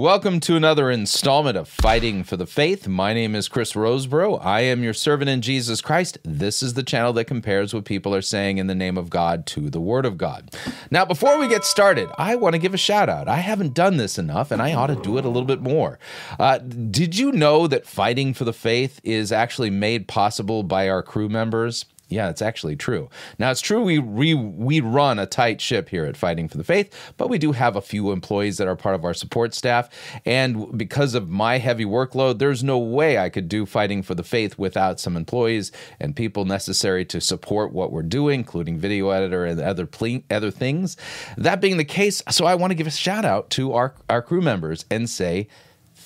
[0.00, 2.88] Welcome to another installment of Fighting for the Faith.
[2.88, 4.42] My name is Chris Rosebrough.
[4.42, 6.16] I am your servant in Jesus Christ.
[6.24, 9.44] This is the channel that compares what people are saying in the name of God
[9.48, 10.56] to the Word of God.
[10.90, 13.28] Now, before we get started, I want to give a shout out.
[13.28, 15.98] I haven't done this enough, and I ought to do it a little bit more.
[16.38, 21.02] Uh, did you know that Fighting for the Faith is actually made possible by our
[21.02, 21.84] crew members?
[22.10, 23.08] Yeah, it's actually true.
[23.38, 26.64] Now, it's true we, we, we run a tight ship here at Fighting for the
[26.64, 29.88] Faith, but we do have a few employees that are part of our support staff.
[30.26, 34.24] And because of my heavy workload, there's no way I could do Fighting for the
[34.24, 35.70] Faith without some employees
[36.00, 40.50] and people necessary to support what we're doing, including video editor and other, ple- other
[40.50, 40.96] things.
[41.36, 44.20] That being the case, so I want to give a shout out to our, our
[44.20, 45.46] crew members and say,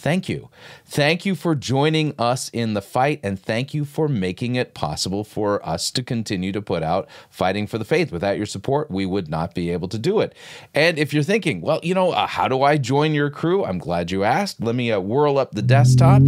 [0.04, 0.50] thank you.
[0.84, 5.24] Thank you for joining us in the fight, and thank you for making it possible
[5.24, 8.12] for us to continue to put out Fighting for the Faith.
[8.12, 10.34] Without your support, we would not be able to do it.
[10.74, 13.64] And if you're thinking, well, you know, uh, how do I join your crew?
[13.64, 14.62] I'm glad you asked.
[14.62, 16.20] Let me uh, whirl up the desktop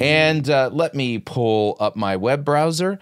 [0.00, 3.00] and uh, let me pull up my web browser.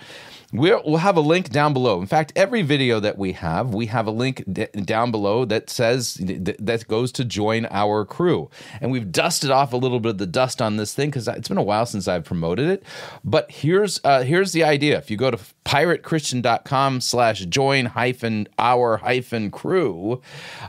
[0.55, 2.01] We'll, we'll have a link down below.
[2.01, 5.69] In fact, every video that we have, we have a link d- down below that
[5.69, 8.49] says th- that goes to join our crew.
[8.81, 11.49] And we've dusted off a little bit of the dust on this thing because it's
[11.49, 12.85] been a while since I've promoted it.
[13.25, 14.97] But here's uh, here's the idea.
[14.97, 20.21] If you go to piratechristian.com slash join hyphen our hyphen crew,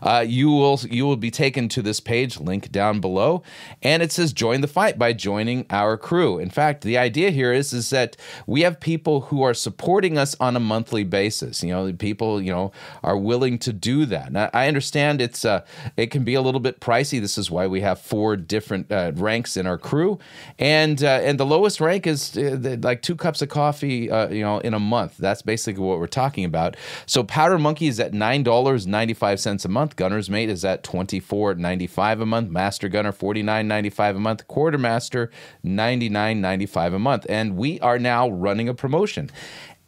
[0.02, 3.44] uh, you will you will be taken to this page, link down below,
[3.84, 6.40] and it says join the fight by joining our crew.
[6.40, 8.16] In fact, the idea here is is that
[8.48, 11.62] we have people who are supporting us on a monthly basis.
[11.64, 12.72] You know, people you know
[13.04, 14.32] are willing to do that.
[14.32, 15.66] Now, I understand it's uh,
[15.98, 17.20] it can be a little bit pricey.
[17.20, 20.20] This is why we have four different uh, ranks in our crew,
[20.58, 24.42] and uh, and the lowest rank is uh, like two cups of coffee, uh, you
[24.42, 25.18] know, in a month.
[25.18, 26.78] That's basically what we're talking about.
[27.06, 29.96] So Powder Monkey is at nine dollars ninety five cents a month.
[29.96, 32.50] Gunner's Mate is at twenty four ninety five a month.
[32.50, 34.48] Master Gunner forty nine ninety five a month.
[34.48, 35.30] Quartermaster
[35.64, 37.26] ninety nine ninety five a month.
[37.28, 39.30] And we are now running a promotion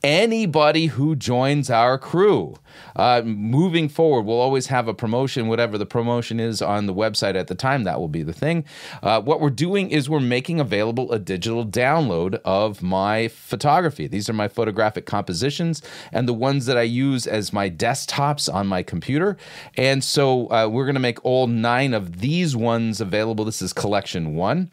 [0.03, 2.55] anybody who joins our crew.
[2.95, 7.35] Uh, moving forward, we'll always have a promotion, whatever the promotion is on the website
[7.35, 7.83] at the time.
[7.83, 8.65] That will be the thing.
[9.01, 14.07] Uh, what we're doing is we're making available a digital download of my photography.
[14.07, 15.81] These are my photographic compositions
[16.11, 19.37] and the ones that I use as my desktops on my computer.
[19.75, 23.45] And so uh, we're going to make all nine of these ones available.
[23.45, 24.71] This is collection one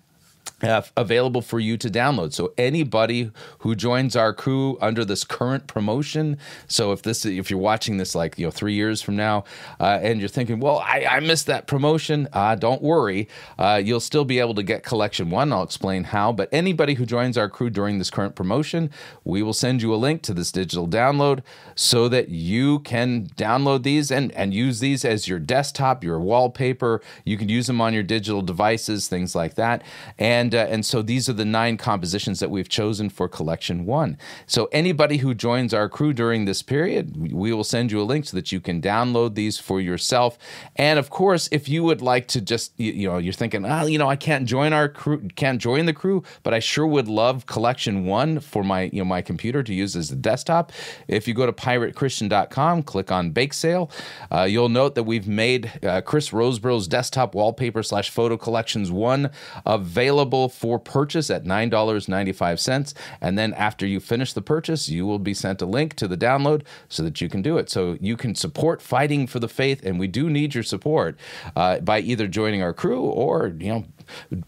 [0.62, 2.32] uh, available for you to download.
[2.32, 6.38] So anybody who joins our crew under this current promotion,
[6.69, 9.44] so if this if you're watching this like you know three years from now,
[9.81, 13.28] uh, and you're thinking, well, I, I missed that promotion, uh, don't worry,
[13.59, 15.53] uh, you'll still be able to get collection one.
[15.53, 16.32] I'll explain how.
[16.32, 18.91] But anybody who joins our crew during this current promotion,
[19.25, 21.42] we will send you a link to this digital download
[21.75, 27.03] so that you can download these and and use these as your desktop, your wallpaper.
[27.25, 29.82] You can use them on your digital devices, things like that,
[30.19, 34.19] and uh, and so these are the nine compositions that we've chosen for collection one.
[34.47, 38.27] So anybody who joins our crew during this period, we will send you a link
[38.27, 40.37] so that you can download these for yourself.
[40.75, 43.87] And of course, if you would like to just you, you know you're thinking, oh,
[43.87, 47.06] you know, I can't join our crew, can't join the crew, but I sure would
[47.06, 50.72] love collection one for my you know my computer to use as a desktop.
[51.06, 53.91] If you go to piratechristian.com, click on bake sale,
[54.33, 59.31] uh, you'll note that we've made uh, Chris Rosebrough's desktop wallpaper slash photo collections one
[59.66, 62.95] available for purchase at $9.95.
[63.21, 66.17] And then after you finish the purchase, you will be sent a link to the
[66.17, 67.71] download so that you can do it.
[67.71, 71.17] So you can support fighting for the faith, and we do need your support
[71.56, 73.84] uh, by either joining our crew or, you know,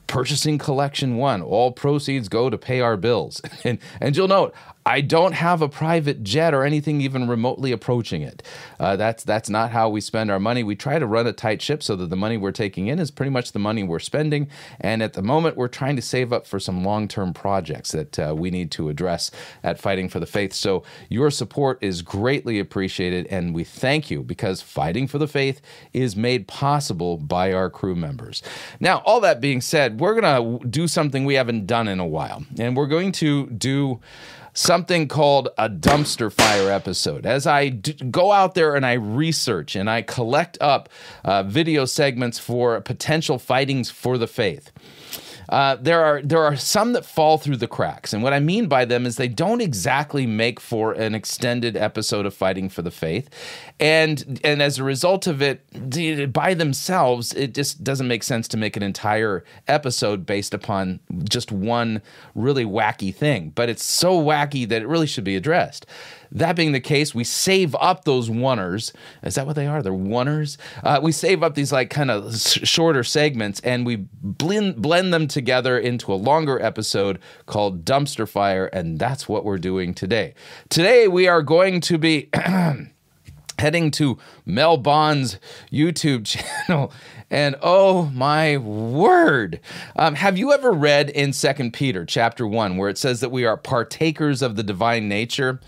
[0.06, 1.42] purchasing collection one.
[1.42, 3.40] All proceeds go to pay our bills.
[3.64, 4.54] and, and you'll note,
[4.86, 8.40] I don't have a private jet or anything even remotely approaching it.
[8.78, 10.62] Uh, that's that's not how we spend our money.
[10.62, 13.10] We try to run a tight ship so that the money we're taking in is
[13.10, 14.48] pretty much the money we're spending.
[14.80, 18.34] And at the moment, we're trying to save up for some long-term projects that uh,
[18.38, 19.32] we need to address
[19.64, 20.52] at Fighting for the Faith.
[20.52, 25.60] So your support is greatly appreciated, and we thank you because Fighting for the Faith
[25.92, 28.40] is made possible by our crew members.
[28.78, 32.44] Now, all that being said, we're gonna do something we haven't done in a while,
[32.56, 34.00] and we're going to do
[34.56, 37.26] something called a dumpster fire episode.
[37.26, 40.88] As I d- go out there and I research and I collect up
[41.24, 44.72] uh, video segments for potential fightings for the faith.
[45.48, 48.66] Uh, there are there are some that fall through the cracks, and what I mean
[48.66, 52.90] by them is they don't exactly make for an extended episode of Fighting for the
[52.90, 53.30] Faith,
[53.78, 58.56] and and as a result of it, by themselves, it just doesn't make sense to
[58.56, 62.02] make an entire episode based upon just one
[62.34, 63.50] really wacky thing.
[63.54, 65.86] But it's so wacky that it really should be addressed.
[66.32, 68.92] That being the case, we save up those oneers.
[69.22, 69.82] Is that what they are?
[69.82, 70.56] They're oneers.
[70.82, 75.28] Uh, we save up these like kind of shorter segments and we blend blend them
[75.28, 80.34] together into a longer episode called Dumpster Fire, and that's what we're doing today.
[80.68, 82.28] Today we are going to be.
[83.58, 85.38] heading to Mel Bond's
[85.72, 86.24] YouTube
[86.66, 86.92] channel.
[87.30, 89.60] And oh my word.
[89.96, 93.44] Um, have you ever read in Second Peter chapter 1 where it says that we
[93.44, 95.60] are partakers of the divine nature?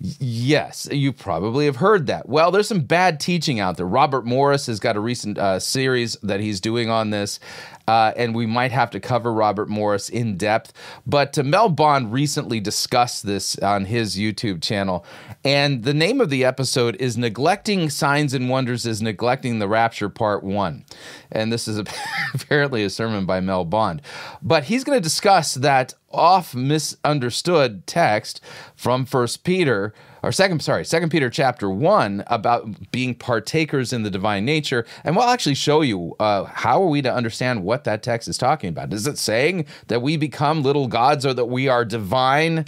[0.00, 2.28] Yes, you probably have heard that.
[2.28, 3.86] Well, there's some bad teaching out there.
[3.86, 7.40] Robert Morris has got a recent uh, series that he's doing on this
[7.86, 10.72] uh, and we might have to cover Robert Morris in depth.
[11.06, 15.04] But uh, Mel Bond recently discussed this on his YouTube channel,
[15.44, 20.08] and the name of the episode is "Neglecting Signs and Wonders is Neglecting the Rapture
[20.08, 20.84] Part One,"
[21.30, 21.78] and this is
[22.34, 24.02] apparently a sermon by Mel Bond.
[24.42, 28.40] But he's going to discuss that off misunderstood text
[28.76, 29.92] from First Peter
[30.24, 34.86] or second sorry second peter chapter 1 about being partakers in the divine nature.
[35.04, 38.38] And we'll actually show you uh, how are we to understand what that text is
[38.38, 38.92] talking about.
[38.92, 42.64] Is it saying that we become little gods or that we are divine?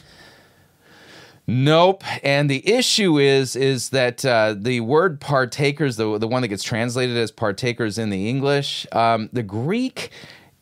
[1.47, 2.03] Nope.
[2.25, 6.65] And the issue is is that uh, the word partakers, the the one that gets
[6.65, 10.11] translated as partakers in the English, um, the Greek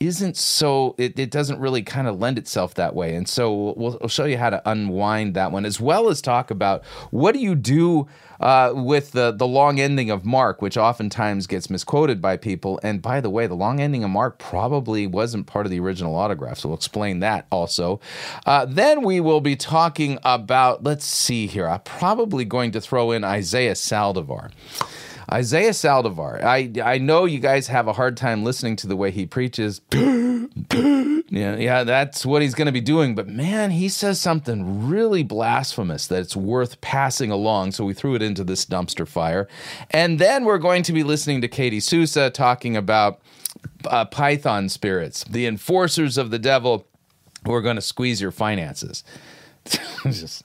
[0.06, 3.14] isn't so it, it doesn't really kind of lend itself that way.
[3.14, 6.50] And so we'll, we'll, show you how to unwind that one as well as talk
[6.50, 8.06] about what do you do
[8.40, 12.78] uh, with the, the long ending of mark which oftentimes gets misquoted by people.
[12.82, 16.14] And by the way the long ending of mark probably wasn't part of the original
[16.14, 18.00] autograph so we'll explain that also.
[18.46, 23.10] Uh, then we will be talking about let's see here i'm probably going to throw
[23.10, 24.50] in isaiah saldivar
[25.32, 26.42] Isaiah Saldivar.
[26.42, 29.80] I I know you guys have a hard time listening to the way he preaches.
[29.92, 33.14] yeah, yeah, that's what he's going to be doing.
[33.14, 37.72] But man, he says something really blasphemous that it's worth passing along.
[37.72, 39.48] So we threw it into this dumpster fire,
[39.90, 43.20] and then we're going to be listening to Katie Sousa talking about
[43.86, 46.86] uh, Python spirits, the enforcers of the devil,
[47.44, 49.04] who are going to squeeze your finances.
[50.04, 50.44] Just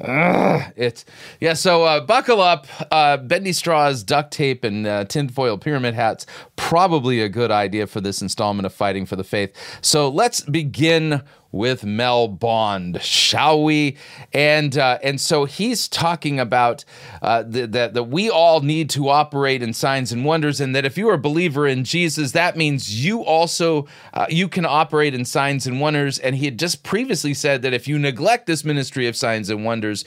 [0.00, 1.04] Ugh, it's
[1.40, 1.54] yeah.
[1.54, 2.66] So uh, buckle up.
[2.90, 6.26] Uh, bendy straws, duct tape, and uh, tinfoil pyramid hats.
[6.56, 9.56] Probably a good idea for this installment of Fighting for the Faith.
[9.80, 11.22] So let's begin
[11.52, 13.96] with Mel Bond, shall we?
[14.32, 16.84] And uh, and so he's talking about
[17.22, 20.98] uh, that that we all need to operate in signs and wonders, and that if
[20.98, 25.24] you are a believer in Jesus, that means you also uh, you can operate in
[25.24, 26.18] signs and wonders.
[26.18, 29.64] And he had just previously said that if you neglect this ministry of signs and
[29.64, 30.04] wonders,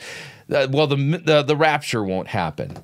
[0.52, 2.76] uh, well, the, the the rapture won't happen.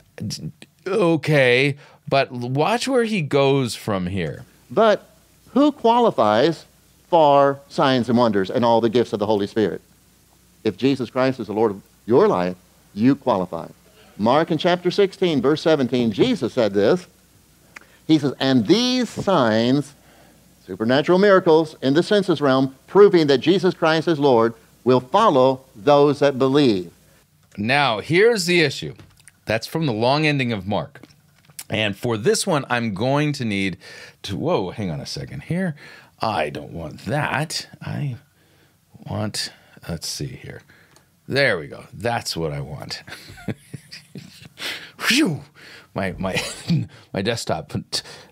[0.86, 1.76] Okay,
[2.08, 4.44] but watch where he goes from here.
[4.70, 5.08] But
[5.52, 6.64] who qualifies
[7.08, 9.80] for signs and wonders and all the gifts of the Holy Spirit.
[10.64, 12.56] If Jesus Christ is the Lord of your life,
[12.94, 13.68] you qualify.
[14.18, 17.06] Mark in chapter 16, verse 17, Jesus said this.
[18.06, 19.94] He says, And these signs,
[20.66, 24.54] supernatural miracles in the sensus realm, proving that Jesus Christ is Lord,
[24.84, 26.92] will follow those that believe.
[27.58, 28.94] Now, here's the issue.
[29.44, 31.02] That's from the long ending of Mark.
[31.68, 33.76] And for this one, I'm going to need
[34.22, 35.74] to, whoa, hang on a second here.
[36.26, 37.68] I don't want that.
[37.80, 38.16] I
[39.08, 39.52] want,
[39.88, 40.62] let's see here.
[41.28, 41.84] There we go.
[41.92, 43.04] That's what I want.
[45.96, 46.36] My my
[47.14, 47.72] my desktop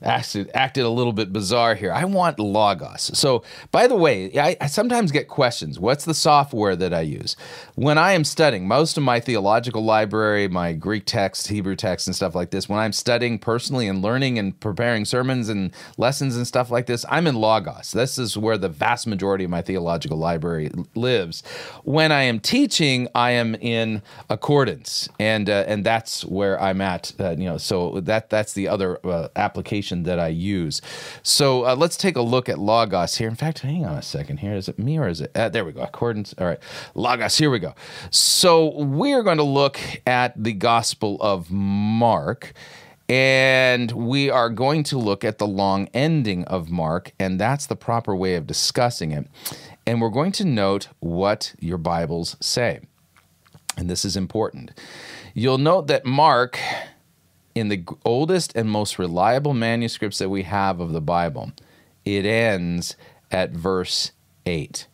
[0.03, 1.93] acted, acted a little bit bizarre here.
[1.93, 3.17] I want Logos.
[3.19, 5.81] So, by the way, I, I, sometimes get questions.
[5.81, 7.37] What's the software that I use
[7.77, 8.69] when I am studying?
[8.69, 12.69] Most of my theological library, my Greek text, Hebrew text, and stuff like this.
[12.69, 17.05] When I'm studying personally and learning and preparing sermons and lessons and stuff like this,
[17.09, 17.91] I'm in Logos.
[17.91, 21.43] This is where the vast majority of my theological library lives.
[21.83, 27.13] When I am teaching, I am in Accordance, and uh, and that's where I'm at.
[27.19, 30.81] Uh, you know so that that's the other uh, application that I use.
[31.23, 33.29] So uh, let's take a look at Logos here.
[33.29, 34.55] In fact, hang on a second here.
[34.55, 35.33] Is it me or is it?
[35.35, 35.83] Uh, there we go.
[35.83, 36.35] Accordance.
[36.39, 36.61] All right,
[36.95, 37.37] Logos.
[37.37, 37.64] Here we go.
[38.11, 42.53] So we're going to look at the Gospel of Mark.
[43.07, 47.77] And we are going to look at the long ending of Mark, and that's the
[47.77, 49.27] proper way of discussing it.
[49.87, 52.81] And we're going to note what your Bibles say.
[53.77, 54.73] And this is important.
[55.35, 56.59] You'll note that Mark
[57.55, 61.53] in the oldest and most reliable manuscripts that we have of the Bible,
[62.05, 62.97] it ends
[63.31, 64.13] at verse
[64.47, 64.87] 8.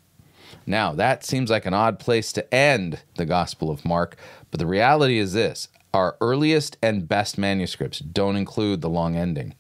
[0.67, 4.17] Now, that seems like an odd place to end the Gospel of Mark,
[4.51, 9.55] but the reality is this our earliest and best manuscripts don't include the long ending.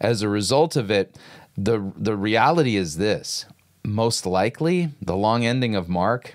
[0.00, 1.16] As a result of it,
[1.56, 3.46] the, the reality is this
[3.84, 6.34] most likely, the long ending of Mark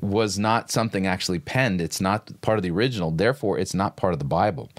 [0.00, 1.80] was not something actually penned.
[1.80, 3.10] It's not part of the original.
[3.10, 4.70] Therefore, it's not part of the Bible.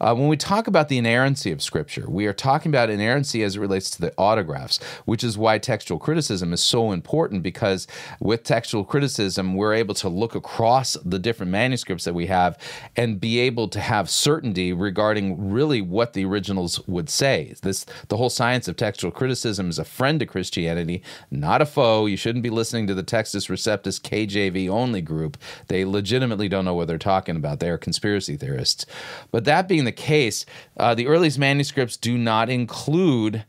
[0.00, 3.56] Uh, when we talk about the inerrancy of Scripture, we are talking about inerrancy as
[3.56, 7.86] it relates to the autographs, which is why textual criticism is so important because
[8.20, 12.58] with textual criticism, we're able to look across the different manuscripts that we have
[12.96, 17.54] and be able to have certainty regarding really what the originals would say.
[17.62, 22.06] This the whole science of textual criticism is a friend to Christianity, not a foe.
[22.06, 25.36] You shouldn't be listening to the Textus Receptus KJV only group.
[25.68, 27.60] They legitimately don't know what they're talking about.
[27.60, 28.86] They are conspiracy theorists.
[29.30, 30.44] But that being the case,
[30.76, 33.44] uh, the earliest manuscripts do not include.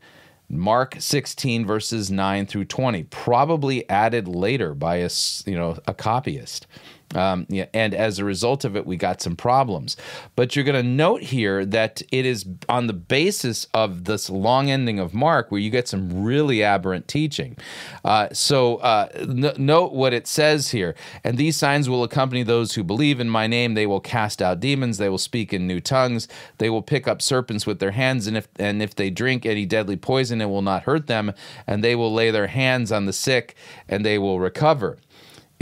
[0.48, 5.08] Mark 16 verses 9 through 20, probably added later by a
[5.46, 6.66] you know a copyist.
[7.14, 9.96] Um, yeah, and as a result of it, we got some problems.
[10.36, 14.70] But you're going to note here that it is on the basis of this long
[14.70, 17.56] ending of Mark where you get some really aberrant teaching.
[18.04, 20.94] Uh, so uh, n- note what it says here.
[21.24, 23.74] And these signs will accompany those who believe in my name.
[23.74, 24.98] They will cast out demons.
[24.98, 26.28] They will speak in new tongues.
[26.58, 28.26] They will pick up serpents with their hands.
[28.26, 31.32] And if and if they drink any deadly poison, it will not hurt them.
[31.66, 33.54] And they will lay their hands on the sick,
[33.88, 34.98] and they will recover.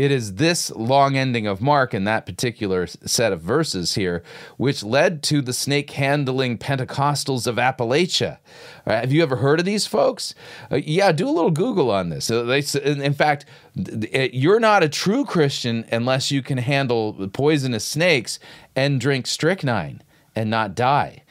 [0.00, 4.22] It is this long ending of Mark in that particular set of verses here,
[4.56, 8.38] which led to the snake handling Pentecostals of Appalachia.
[8.86, 10.34] Uh, have you ever heard of these folks?
[10.72, 12.30] Uh, yeah, do a little Google on this.
[12.30, 18.38] Uh, they, in fact, you're not a true Christian unless you can handle poisonous snakes
[18.74, 20.00] and drink strychnine
[20.34, 21.24] and not die.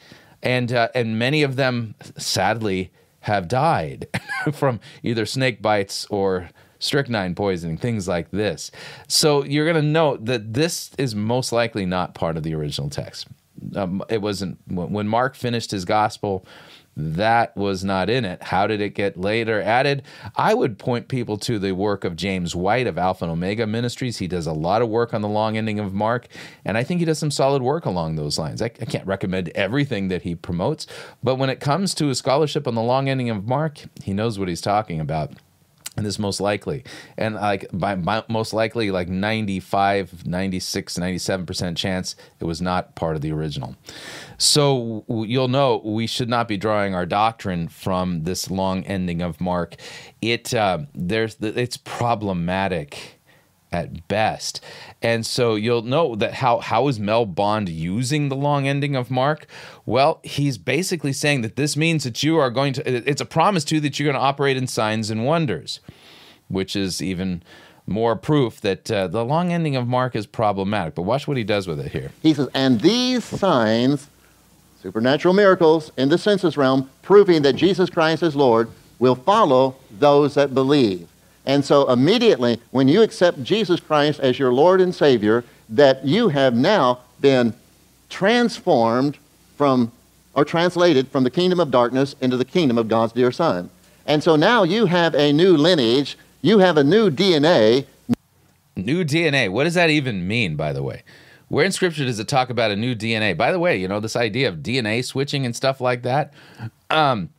[0.44, 4.06] And, uh, and many of them, sadly, have died
[4.52, 6.50] from either snake bites or
[6.80, 8.72] strychnine poisoning, things like this.
[9.06, 12.90] So you're going to note that this is most likely not part of the original
[12.90, 13.28] text.
[13.76, 16.44] Um, it wasn't when Mark finished his gospel.
[16.96, 18.42] That was not in it.
[18.42, 20.02] How did it get later added?
[20.36, 24.18] I would point people to the work of James White of Alpha and Omega Ministries.
[24.18, 26.26] He does a lot of work on the long ending of Mark,
[26.64, 28.60] and I think he does some solid work along those lines.
[28.60, 30.86] I, I can't recommend everything that he promotes,
[31.22, 34.38] but when it comes to a scholarship on the long ending of Mark, he knows
[34.38, 35.32] what he's talking about
[35.96, 36.84] and this most likely.
[37.16, 43.16] And like by, by, most likely like 95 96 97% chance it was not part
[43.16, 43.76] of the original.
[44.38, 49.40] So you'll know we should not be drawing our doctrine from this long ending of
[49.40, 49.76] mark.
[50.22, 53.19] It uh, there's it's problematic
[53.72, 54.60] at best.
[55.02, 59.10] And so you'll know that how how is Mel Bond using the long ending of
[59.10, 59.46] Mark?
[59.86, 63.64] Well, he's basically saying that this means that you are going to it's a promise
[63.64, 65.80] to you that you're going to operate in signs and wonders,
[66.48, 67.42] which is even
[67.86, 70.94] more proof that uh, the long ending of Mark is problematic.
[70.94, 72.12] But watch what he does with it here.
[72.22, 74.08] He says, "And these signs,
[74.82, 80.34] supernatural miracles in the census realm, proving that Jesus Christ is Lord, will follow those
[80.34, 81.08] that believe."
[81.46, 86.28] And so immediately, when you accept Jesus Christ as your Lord and Savior, that you
[86.28, 87.54] have now been
[88.08, 89.16] transformed
[89.56, 89.92] from,
[90.34, 93.70] or translated from the kingdom of darkness into the kingdom of God's dear Son.
[94.06, 97.86] And so now you have a new lineage, you have a new DNA.
[98.76, 99.50] New DNA.
[99.50, 101.02] What does that even mean, by the way?
[101.48, 103.36] Where in Scripture does it talk about a new DNA?
[103.36, 106.32] By the way, you know, this idea of DNA switching and stuff like that.
[106.90, 107.30] Um,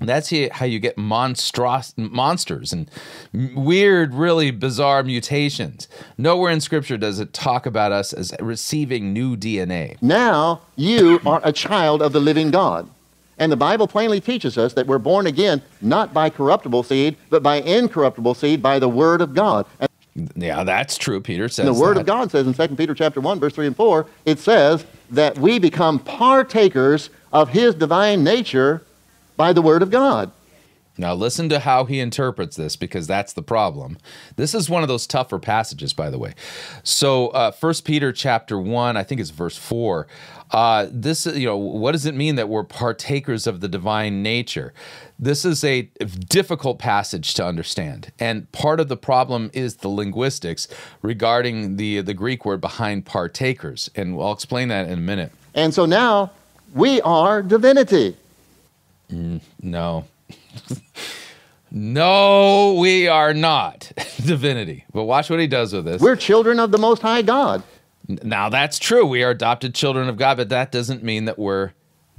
[0.00, 2.90] that's how you get monstros- monsters and
[3.32, 5.88] weird, really bizarre mutations.
[6.18, 9.96] Nowhere in Scripture does it talk about us as receiving new DNA.
[10.02, 12.90] Now you are a child of the living God.
[13.38, 17.42] And the Bible plainly teaches us that we're born again not by corruptible seed, but
[17.42, 19.66] by incorruptible seed by the Word of God.
[19.78, 19.90] And
[20.34, 21.20] yeah, that's true.
[21.20, 22.00] Peter says the Word that.
[22.00, 25.38] of God says in 2 Peter chapter 1, verse 3 and 4, it says that
[25.38, 28.82] we become partakers of His divine nature
[29.36, 30.32] by the Word of God.
[30.98, 33.98] Now, listen to how he interprets this because that's the problem.
[34.36, 36.32] This is one of those tougher passages, by the way.
[36.82, 40.06] So, uh, First Peter chapter 1, I think it's verse 4.
[40.52, 44.72] Uh, this, you know, what does it mean that we're partakers of the divine nature?
[45.18, 48.12] This is a difficult passage to understand.
[48.18, 50.66] And part of the problem is the linguistics
[51.02, 53.90] regarding the, the Greek word behind partakers.
[53.94, 55.32] And I'll explain that in a minute.
[55.54, 56.30] And so now
[56.74, 58.16] we are divinity.
[59.10, 60.04] Mm, no.
[61.70, 63.92] no, we are not
[64.24, 64.84] divinity.
[64.92, 66.02] But watch what he does with this.
[66.02, 67.62] We're children of the Most High God.
[68.08, 69.04] Now, that's true.
[69.04, 71.72] We are adopted children of God, but that doesn't mean that we're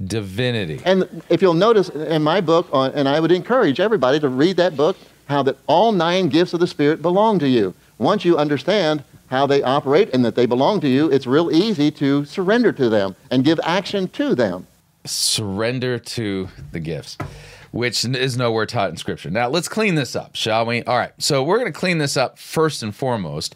[0.04, 0.80] divinity.
[0.84, 4.56] And if you'll notice in my book, uh, and I would encourage everybody to read
[4.58, 7.74] that book, how that all nine gifts of the Spirit belong to you.
[7.98, 11.90] Once you understand how they operate and that they belong to you, it's real easy
[11.90, 14.66] to surrender to them and give action to them
[15.04, 17.16] surrender to the gifts,
[17.70, 19.30] which is nowhere taught in Scripture.
[19.30, 20.82] Now, let's clean this up, shall we?
[20.82, 23.54] All right, so we're going to clean this up first and foremost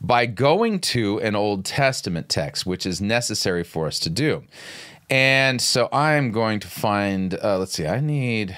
[0.00, 4.44] by going to an Old Testament text, which is necessary for us to do.
[5.10, 8.56] And so I'm going to find, uh, let's see, I need,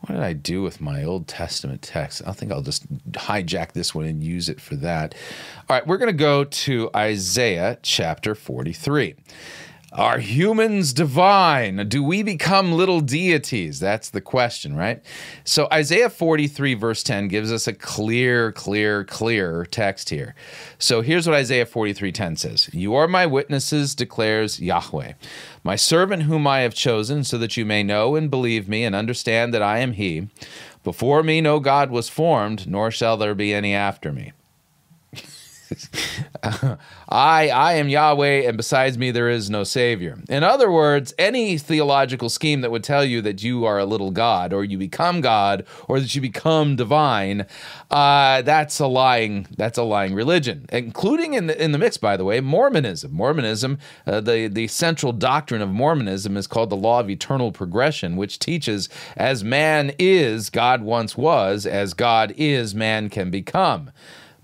[0.00, 2.22] what did I do with my Old Testament text?
[2.26, 5.14] I think I'll just hijack this one and use it for that.
[5.68, 9.14] All right, we're going to go to Isaiah chapter 43.
[9.96, 11.86] Are humans divine?
[11.88, 13.78] Do we become little deities?
[13.78, 15.00] That's the question, right?
[15.44, 20.34] So Isaiah 43, verse 10, gives us a clear, clear, clear text here.
[20.80, 25.12] So here's what Isaiah 43, 10 says You are my witnesses, declares Yahweh,
[25.62, 28.96] my servant whom I have chosen, so that you may know and believe me and
[28.96, 30.28] understand that I am He.
[30.82, 34.32] Before me no God was formed, nor shall there be any after me.
[37.08, 40.18] I I am Yahweh, and besides me there is no Savior.
[40.28, 44.10] In other words, any theological scheme that would tell you that you are a little
[44.10, 47.46] God, or you become God, or that you become divine,
[47.90, 52.16] uh, that's a lying that's a lying religion, including in the, in the mix, by
[52.16, 53.12] the way, Mormonism.
[53.12, 58.16] Mormonism, uh, the the central doctrine of Mormonism is called the law of eternal progression,
[58.16, 63.90] which teaches as man is, God once was, as God is, man can become.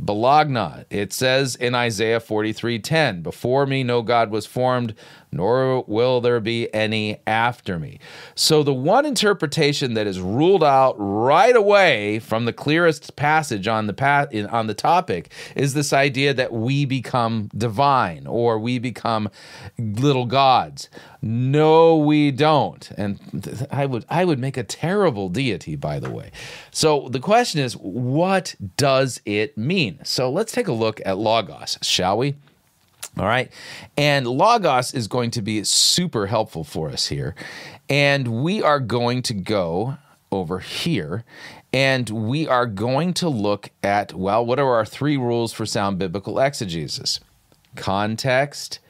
[0.02, 0.85] Balagna.
[0.90, 4.95] It says in Isaiah 43:10, "Before me no God was formed,
[5.32, 7.99] nor will there be any after me."
[8.34, 13.87] So the one interpretation that is ruled out right away from the clearest passage on
[13.87, 19.28] the path on the topic is this idea that we become divine or we become
[19.78, 20.88] little gods.
[21.22, 22.90] No, we don't.
[22.96, 26.30] And I would I would make a terrible deity, by the way.
[26.70, 30.00] So the question is, what does it mean?
[30.04, 32.37] So let's take a look at logos, shall we?
[33.19, 33.50] All right.
[33.97, 37.35] And Logos is going to be super helpful for us here.
[37.88, 39.99] And we are going to go
[40.31, 41.25] over here
[41.73, 45.99] and we are going to look at, well, what are our three rules for sound
[45.99, 47.20] biblical exegesis?
[47.77, 48.81] Context,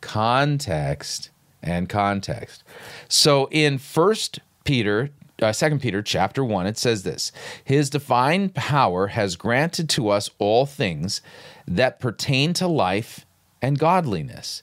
[0.00, 1.30] context,
[1.62, 2.62] and context.
[3.08, 7.32] So in First Peter uh, 2 Peter chapter 1 it says this
[7.64, 11.20] his divine power has granted to us all things
[11.66, 13.26] that pertain to life
[13.62, 14.62] and godliness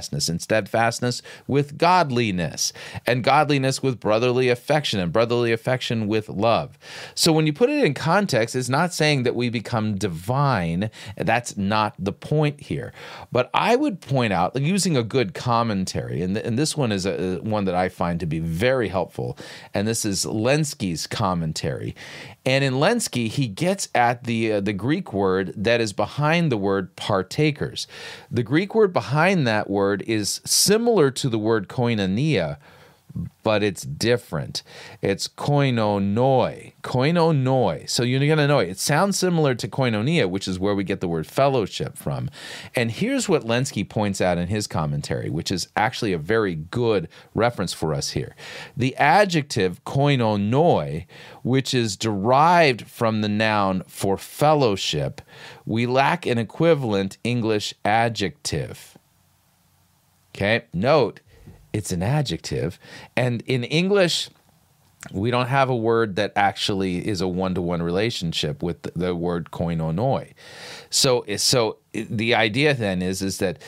[0.00, 2.72] steadfastness, and steadfastness with godliness,
[3.06, 6.78] and godliness with brotherly affection, and brotherly affection with love.
[7.14, 10.90] So when you put it in context, it's not saying that we become divine.
[11.16, 12.92] That's not the point here.
[13.30, 17.38] But I would point out, using a good commentary, and, and this one is a,
[17.42, 19.36] one that I find to be very helpful,
[19.74, 21.94] and this is Lenski's commentary.
[22.46, 26.56] And in Lenski, he gets at the uh, the Greek word that is behind the
[26.56, 27.86] word partakers.
[28.30, 32.58] The Greek word behind that word is similar to the word koinonia,
[33.42, 34.62] but it's different.
[35.02, 36.74] It's koinonoi.
[36.82, 37.88] Koinonoi.
[37.88, 38.68] So you're going to know it.
[38.68, 42.30] It sounds similar to koinonia, which is where we get the word fellowship from.
[42.76, 47.08] And here's what Lenski points out in his commentary, which is actually a very good
[47.34, 48.36] reference for us here.
[48.76, 51.06] The adjective koinonoi,
[51.42, 55.20] which is derived from the noun for fellowship,
[55.66, 58.96] we lack an equivalent English adjective.
[60.34, 61.20] Okay, note
[61.72, 62.78] it's an adjective.
[63.16, 64.30] And in English,
[65.12, 69.50] we don't have a word that actually is a one-to-one relationship with the, the word
[69.50, 70.32] koinonoi.
[70.90, 73.58] So, so the idea then is is that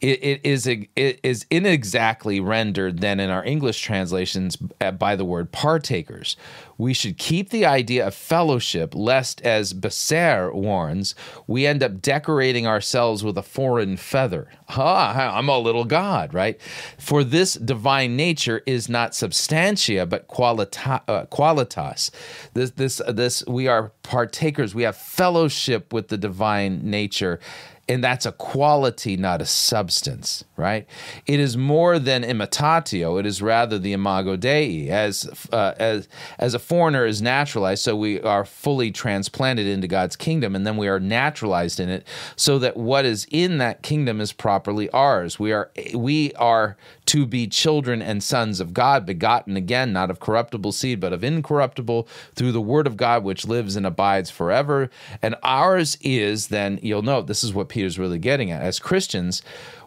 [0.00, 5.52] it, it is it is inexactly rendered then in our English translations by the word
[5.52, 6.36] partakers.
[6.76, 11.16] We should keep the idea of fellowship, lest, as Besser warns,
[11.48, 14.48] we end up decorating ourselves with a foreign feather.
[14.68, 16.60] Ah, I'm a little god, right?
[16.96, 22.12] For this divine nature is not substantia, but qualita- uh, qualitas.
[22.54, 24.72] This, this, this, we are partakers.
[24.72, 27.40] We have fellowship with the divine nature
[27.88, 30.86] and that's a quality, not a substance, right?
[31.26, 34.88] It is more than imitatio; it is rather the imago Dei.
[34.88, 40.16] As uh, as as a foreigner is naturalized, so we are fully transplanted into God's
[40.16, 44.20] kingdom, and then we are naturalized in it, so that what is in that kingdom
[44.20, 45.38] is properly ours.
[45.38, 50.20] We are we are to be children and sons of God, begotten again, not of
[50.20, 54.90] corruptible seed, but of incorruptible, through the word of God, which lives and abides forever.
[55.22, 58.60] And ours is then, you'll note, this is what Peter's really getting at.
[58.60, 59.40] As Christians,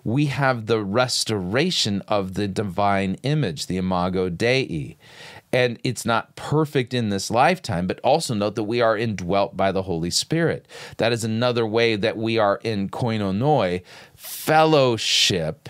[0.06, 4.96] we have the restoration of the divine image, the imago Dei.
[5.52, 9.74] And it's not perfect in this lifetime, but also note that we are indwelt by
[9.74, 10.66] the Holy Spirit.
[10.96, 13.82] That is another way that we are in koinonoi,
[14.16, 15.68] fellowship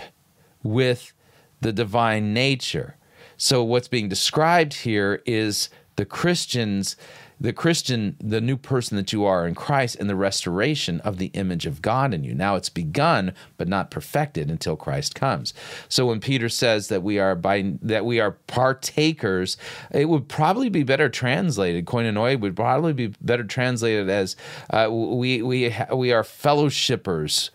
[0.62, 1.14] with
[1.62, 2.98] the divine nature.
[3.36, 6.96] So what's being described here is the Christians,
[7.42, 11.32] the Christian, the new person that you are in Christ, and the restoration of the
[11.34, 12.36] image of God in you.
[12.36, 15.56] Now it's begun, but not perfected until Christ comes.
[15.90, 19.58] So when Peter says that we are by that we are partakers,
[19.92, 21.86] it would probably be better translated.
[21.86, 24.36] Koinonoi would probably be better translated as
[24.70, 27.50] uh, we we we are fellowshippers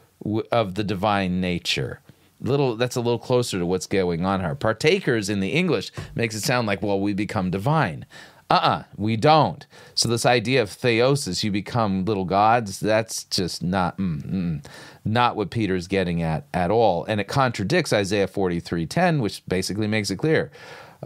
[0.51, 2.01] of the divine nature
[2.41, 4.55] little that's a little closer to what's going on here.
[4.55, 8.05] Partakers in the English makes it sound like well we become divine.
[8.49, 9.67] Uh-uh, we don't.
[9.95, 14.65] So this idea of theosis, you become little gods, that's just not mm, mm,
[15.05, 17.05] not what Peter's getting at at all.
[17.07, 20.53] And it contradicts Isaiah 43:10, which basically makes it clear.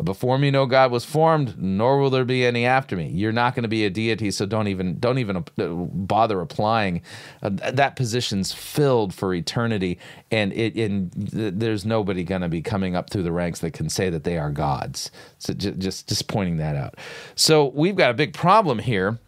[0.02, 3.08] Before me no God was formed, nor will there be any after me.
[3.08, 7.02] You're not going to be a deity, so don't even don't even uh, bother applying.
[7.42, 9.98] Uh, that position's filled for eternity,
[10.30, 13.88] and it in there's nobody going to be coming up through the ranks that can
[13.88, 15.10] say that they are gods.
[15.38, 16.96] So j- just just pointing that out.
[17.34, 19.18] So we've got a big problem here,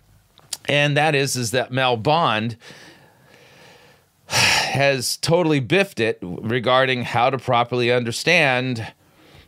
[0.67, 2.57] and that is is that Mel Bond
[4.27, 8.93] has totally biffed it regarding how to properly understand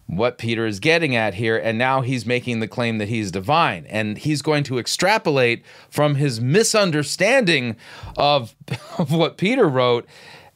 [0.06, 1.56] what Peter is getting at here.
[1.56, 3.86] And now he's making the claim that he's divine.
[3.88, 7.76] And he's going to extrapolate from his misunderstanding
[8.16, 8.54] of,
[8.98, 10.06] of what Peter wrote.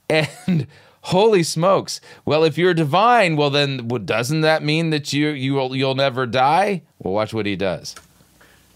[0.08, 0.66] And
[1.02, 2.00] holy smokes.
[2.24, 6.26] Well, if you're divine, well, then doesn't that mean that you, you will, you'll never
[6.26, 6.82] die?
[6.98, 7.94] Well, watch what he does.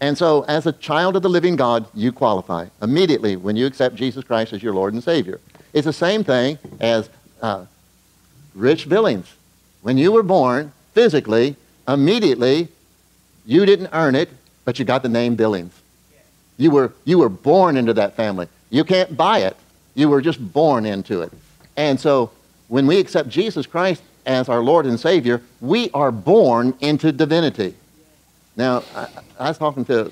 [0.01, 3.95] And so, as a child of the living God, you qualify immediately when you accept
[3.95, 5.39] Jesus Christ as your Lord and Savior.
[5.71, 7.09] It's the same thing as
[7.41, 7.65] uh,
[8.53, 9.33] Rich Billings
[9.83, 11.55] when you were born, physically,
[11.87, 12.69] immediately,
[13.45, 14.29] you didn't earn it,
[14.65, 15.79] but you got the name Billings.
[16.57, 18.47] You were, you were born into that family.
[18.69, 19.57] You can't buy it.
[19.93, 21.31] You were just born into it.
[21.75, 22.31] And so
[22.69, 27.75] when we accept Jesus Christ as our Lord and Savior, we are born into divinity.
[28.55, 29.07] Now, I,
[29.39, 30.11] I was talking to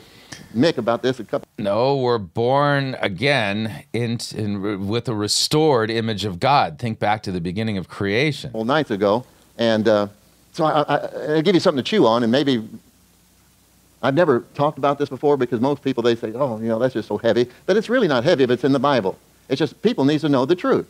[0.54, 1.48] Mick about this a couple.
[1.58, 6.78] No, we're born again in, in, with a restored image of God.
[6.78, 8.52] Think back to the beginning of creation.
[8.54, 9.26] Well, nights ago,
[9.62, 10.08] and uh,
[10.54, 10.98] so I, I,
[11.36, 12.68] I'll give you something to chew on, and maybe
[14.02, 16.96] I've never talked about this before because most people they say, oh, you know, that's
[16.96, 17.48] just so heavy.
[17.68, 19.20] But it's really not heavy if it's in the Bible.
[19.50, 20.88] It's just people need to know the truth.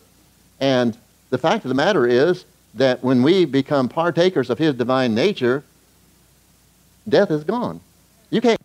[0.62, 0.97] And
[1.31, 5.65] the fact of the matter is that when we become partakers of His divine nature,
[7.10, 7.81] death is gone.
[8.29, 8.62] You can't.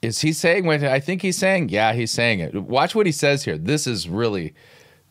[0.00, 1.68] Is he saying what I think he's saying?
[1.68, 2.54] Yeah, he's saying it.
[2.56, 3.56] Watch what he says here.
[3.56, 4.52] This is really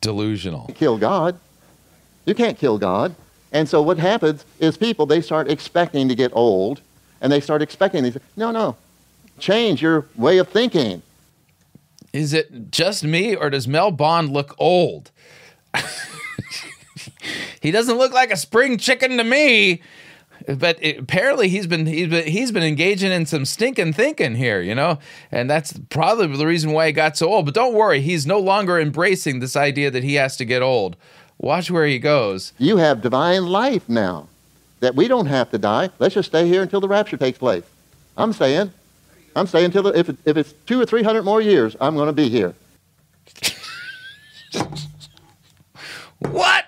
[0.01, 0.69] delusional.
[0.75, 1.39] Kill God.
[2.25, 3.15] You can't kill God.
[3.51, 6.81] And so what happens is people, they start expecting to get old,
[7.19, 8.17] and they start expecting these.
[8.35, 8.77] No, no.
[9.39, 11.01] Change your way of thinking.
[12.13, 15.11] Is it just me, or does Mel Bond look old?
[17.61, 19.81] he doesn't look like a spring chicken to me.
[20.47, 24.59] But it, apparently he's been he's been he's been engaging in some stinking thinking here,
[24.59, 24.97] you know,
[25.31, 27.45] and that's probably the reason why he got so old.
[27.45, 30.97] But don't worry, he's no longer embracing this idea that he has to get old.
[31.41, 32.53] Watch where he goes.
[32.59, 34.27] You have divine life now.
[34.79, 35.89] That we don't have to die.
[35.97, 37.63] Let's just stay here until the rapture takes place.
[38.15, 38.71] I'm saying,
[39.35, 41.95] I'm saying until the, if, it, if it's two or three hundred more years, I'm
[41.95, 42.53] going to be here.
[46.19, 46.65] what?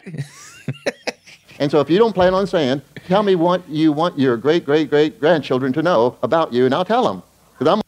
[1.60, 4.66] and so if you don't plan on saying, tell me what you want your great
[4.66, 7.22] great great grandchildren to know about you, and I'll tell them.
[7.58, 7.82] Because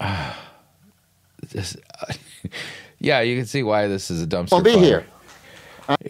[0.00, 0.34] I'm.
[1.50, 2.12] this, uh,
[2.98, 4.54] yeah, you can see why this is a dumpster.
[4.54, 4.82] I'll be fire.
[4.84, 5.06] here.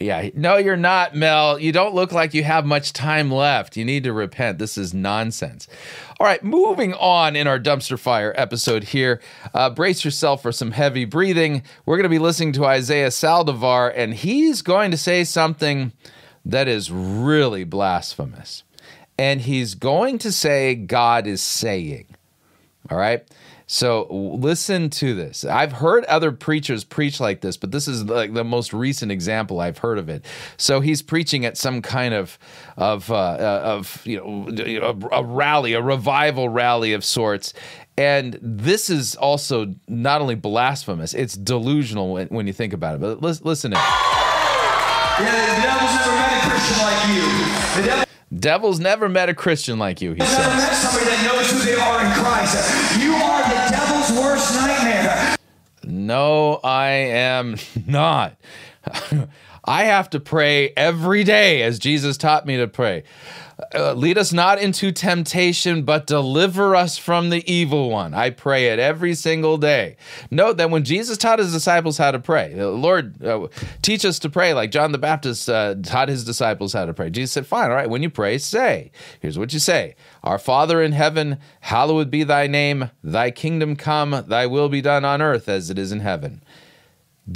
[0.01, 0.31] Yeah.
[0.35, 1.59] No, you're not, Mel.
[1.59, 3.77] You don't look like you have much time left.
[3.77, 4.59] You need to repent.
[4.59, 5.69] This is nonsense.
[6.21, 9.21] All right, moving on in our dumpster fire episode here.
[9.55, 11.63] Uh, brace yourself for some heavy breathing.
[11.87, 15.93] We're going to be listening to Isaiah Saldivar, and he's going to say something
[16.45, 18.65] that is really blasphemous.
[19.19, 22.07] And he's going to say, God is saying.
[22.91, 23.27] All right.
[23.73, 25.47] So listen to this.
[25.47, 29.61] I've heard other preachers preach like this, but this is like the most recent example
[29.61, 30.27] I've heard of it.
[30.59, 32.39] So he's preaching at some kind of
[32.77, 37.55] of uh, uh of you know a, a rally, a revival rally of sorts,
[37.97, 43.01] and this is also not only blasphemous; it's delusional when, when you think about it.
[43.01, 43.79] But listen, listen in.
[43.79, 48.12] Yeah, the devil's never met a Christian like you.
[48.35, 51.75] Devil's never met a Christian like you, he never met somebody that knows who they
[51.75, 52.99] are in Christ.
[52.99, 55.37] You are the devil's worst nightmare.
[55.85, 58.37] No, I am not.
[59.65, 63.05] I have to pray every day as Jesus taught me to pray.
[63.75, 68.13] Uh, lead us not into temptation, but deliver us from the evil one.
[68.13, 69.97] I pray it every single day.
[70.31, 73.47] Note that when Jesus taught his disciples how to pray, uh, Lord, uh,
[73.81, 77.11] teach us to pray like John the Baptist uh, taught his disciples how to pray.
[77.11, 79.95] Jesus said, Fine, all right, when you pray, say, here's what you say
[80.25, 85.05] Our Father in heaven, hallowed be thy name, thy kingdom come, thy will be done
[85.05, 86.43] on earth as it is in heaven.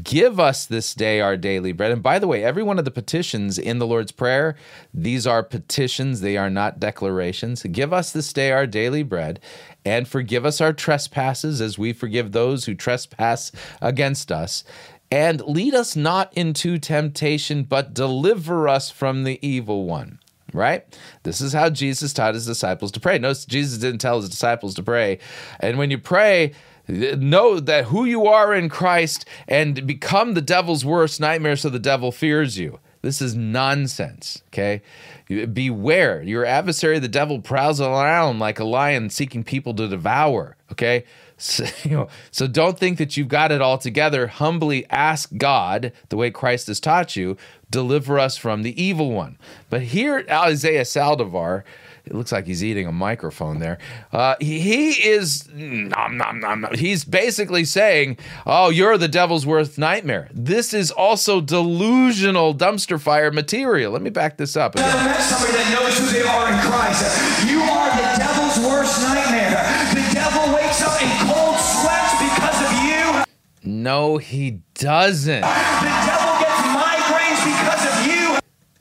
[0.02, 1.92] Give us this day our daily bread.
[1.92, 4.56] And by the way, every one of the petitions in the Lord's Prayer,
[4.92, 7.62] these are petitions, they are not declarations.
[7.62, 9.38] Give us this day our daily bread,
[9.84, 14.64] and forgive us our trespasses as we forgive those who trespass against us.
[15.08, 20.18] And lead us not into temptation, but deliver us from the evil one.
[20.52, 20.84] Right?
[21.22, 23.18] This is how Jesus taught his disciples to pray.
[23.18, 25.18] Notice Jesus didn't tell his disciples to pray.
[25.60, 26.54] And when you pray,
[26.88, 31.78] know that who you are in Christ and become the devil's worst nightmare so the
[31.78, 32.78] devil fears you.
[33.02, 34.82] This is nonsense, okay?
[35.28, 36.22] Beware.
[36.22, 41.04] Your adversary, the devil, prowls around like a lion seeking people to devour, okay?
[41.36, 44.26] So, you know, so don't think that you've got it all together.
[44.26, 47.36] Humbly ask God, the way Christ has taught you,
[47.70, 49.38] deliver us from the evil one.
[49.70, 51.62] But here, Isaiah Saldivar,
[52.06, 53.78] it looks like he's eating a microphone there.
[54.12, 56.74] Uh, he, he is, nom, nom, nom, nom.
[56.74, 58.16] he's basically saying,
[58.46, 60.28] oh, you're the devil's worst nightmare.
[60.32, 63.92] This is also delusional dumpster fire material.
[63.92, 64.76] Let me back this up.
[64.76, 65.20] Again.
[65.20, 67.50] somebody that knows who they are in Christ.
[67.50, 69.50] You are the devil's worst nightmare.
[69.90, 73.24] The devil wakes up in cold sweats because of you.
[73.68, 75.40] No, he doesn't.
[75.40, 78.38] The devil gets migraines because of you.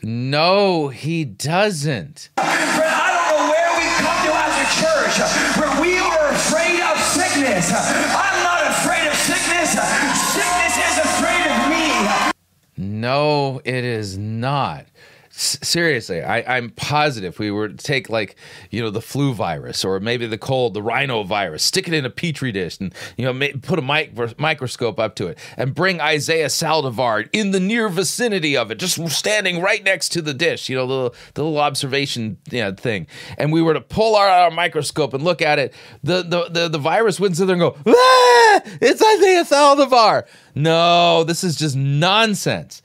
[0.07, 2.29] No, he doesn't.
[13.01, 14.85] No, it is not.
[15.37, 18.37] Seriously, I, I'm positive we were to take like
[18.71, 22.05] you know the flu virus or maybe the cold, the rhino virus, stick it in
[22.05, 25.99] a petri dish and you know put a mic- microscope up to it and bring
[25.99, 30.69] Isaiah Saldivar in the near vicinity of it, just standing right next to the dish,
[30.69, 33.05] you know the little, the little observation you know, thing,
[33.37, 36.69] and we were to pull our, our microscope and look at it, the the the,
[36.69, 40.27] the virus wouldn't sit there and go, ah, it's Isaiah Saldivar.
[40.55, 42.81] No, this is just nonsense.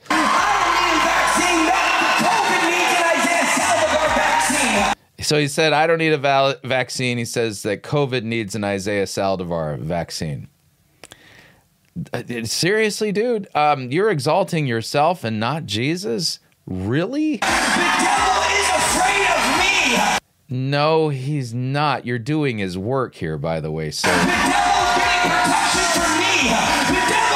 [5.21, 7.17] So he said, I don't need a val- vaccine.
[7.17, 10.47] He says that COVID needs an Isaiah Saldivar vaccine.
[12.13, 16.39] Uh, Seriously, dude, um, you're exalting yourself and not Jesus?
[16.65, 17.37] Really?
[17.37, 17.45] The
[17.99, 20.17] devil is afraid of me.
[20.49, 22.05] No, he's not.
[22.05, 24.07] You're doing his work here, by the way, sir.
[24.09, 26.49] The devil's getting protection from me.
[26.87, 27.30] The devil's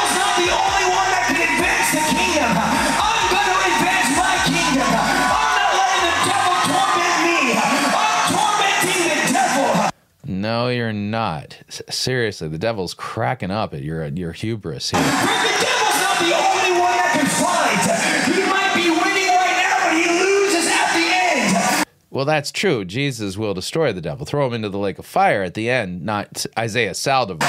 [10.46, 11.58] No, you're not.
[11.66, 15.00] S- seriously, the devil's cracking up at your your hubris here.
[15.00, 18.32] The devil's not the only one that can fight.
[18.32, 21.86] He might be winning right now, but he loses at the end.
[22.10, 22.84] Well, that's true.
[22.84, 26.02] Jesus will destroy the devil, throw him into the lake of fire at the end,
[26.04, 27.42] not Isaiah Saldivar.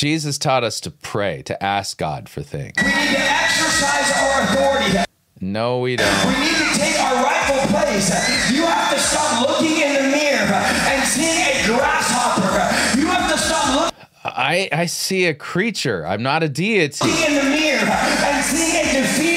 [0.00, 2.72] Jesus taught us to pray, to ask God for things.
[2.78, 5.04] We need to exercise our authority.
[5.42, 6.26] No, we don't.
[6.26, 8.08] We need to take our rightful place.
[8.50, 12.98] You have to stop looking in the mirror and seeing a grasshopper.
[12.98, 16.06] You have to stop looking I, I see a creature.
[16.06, 17.04] I'm not a deity.
[17.04, 19.29] in the mirror and seeing a defeated,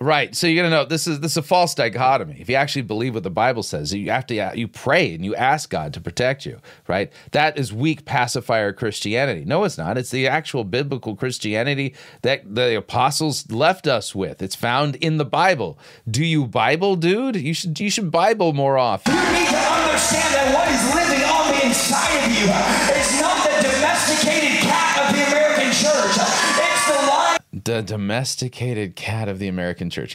[0.00, 0.34] Right.
[0.34, 2.36] So you're gonna know this is this is a false dichotomy.
[2.40, 5.34] If you actually believe what the Bible says, you have to you pray and you
[5.34, 6.60] ask God to protect you.
[6.88, 7.12] Right.
[7.30, 9.44] That is weak pacifier Christianity.
[9.44, 9.96] No, it's not.
[9.96, 14.42] It's the actual biblical Christianity that the apostles left us with.
[14.42, 15.78] It's found in the Bible.
[16.10, 17.36] Do you Bible, dude?
[17.36, 19.14] You should you should Bible more often.
[19.14, 22.50] You need to understand that what is living on the inside of you
[22.98, 26.63] is not the domesticated cat of the American church.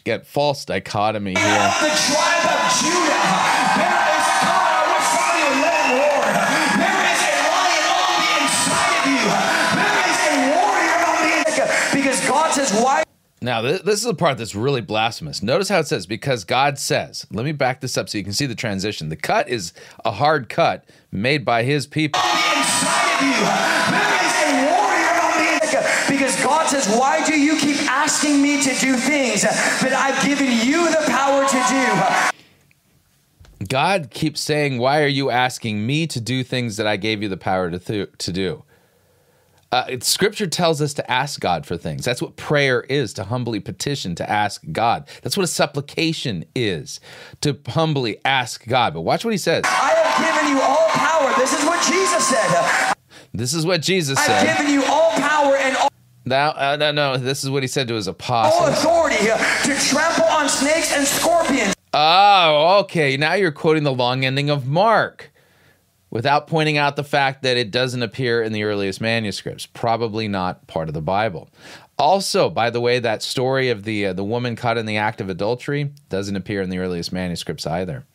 [0.03, 1.49] Get false dichotomy Of here.
[1.49, 3.25] the tribe of Judah,
[3.79, 4.69] there is God.
[4.69, 6.21] I wish somebody would let him roar.
[6.77, 9.25] There is a lion on the inside of you.
[9.75, 11.73] There is a warrior on the inside.
[11.97, 13.03] Because God says, "Why?"
[13.41, 15.41] Now, th- this is the part that's really blasphemous.
[15.41, 17.25] Notice how it says, because God says.
[17.31, 19.07] Let me back this up so you can see the transition.
[19.09, 19.71] The cut is
[20.05, 22.21] a hard cut made by his people.
[26.69, 31.03] Says, Why do you keep asking me to do things that I've given you the
[31.07, 33.65] power to do?
[33.67, 37.29] God keeps saying, Why are you asking me to do things that I gave you
[37.29, 38.63] the power to, th- to do?
[39.71, 42.03] Uh, scripture tells us to ask God for things.
[42.03, 45.07] That's what prayer is to humbly petition, to ask God.
[45.21, 46.99] That's what a supplication is
[47.41, 48.95] to humbly ask God.
[48.95, 49.63] But watch what he says.
[49.67, 51.31] I have given you all power.
[51.37, 52.93] This is what Jesus said.
[53.31, 54.47] This is what Jesus said.
[54.47, 55.89] I've given you all power and all
[56.25, 58.61] Now, uh, no, no, this is what he said to his apostles.
[58.61, 61.73] all authority to trample on snakes and scorpions.
[61.93, 63.17] Oh, okay.
[63.17, 65.31] Now you're quoting the long ending of Mark
[66.11, 69.65] without pointing out the fact that it doesn't appear in the earliest manuscripts.
[69.65, 71.49] Probably not part of the Bible.
[71.97, 75.19] Also, by the way, that story of the uh, the woman caught in the act
[75.19, 78.05] of adultery doesn't appear in the earliest manuscripts either.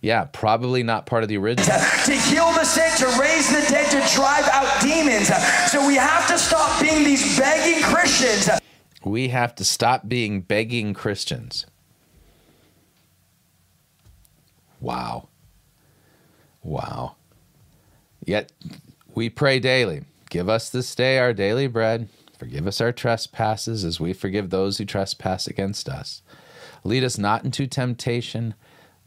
[0.00, 1.66] Yeah, probably not part of the original.
[1.66, 5.28] to heal the sick, to raise the dead, to drive out demons.
[5.70, 8.48] So we have to stop being these begging Christians.
[9.04, 11.66] We have to stop being begging Christians.
[14.80, 15.28] Wow.
[16.62, 17.16] Wow.
[18.24, 18.52] Yet
[19.14, 20.04] we pray daily.
[20.30, 22.08] Give us this day our daily bread.
[22.38, 26.22] Forgive us our trespasses as we forgive those who trespass against us.
[26.84, 28.54] Lead us not into temptation.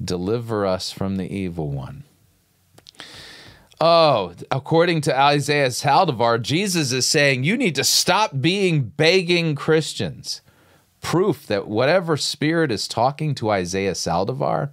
[0.04, 2.04] Deliver us from the evil one.
[3.80, 10.42] Oh, according to Isaiah Saldivar, Jesus is saying you need to stop being begging Christians.
[11.02, 14.70] Proof that whatever spirit is talking to Isaiah Saldivar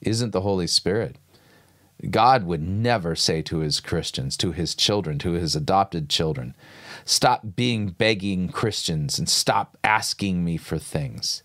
[0.00, 1.16] isn't the Holy Spirit.
[2.10, 6.54] God would never say to his Christians, to his children, to his adopted children,
[7.04, 11.42] stop being begging Christians and stop asking me for things.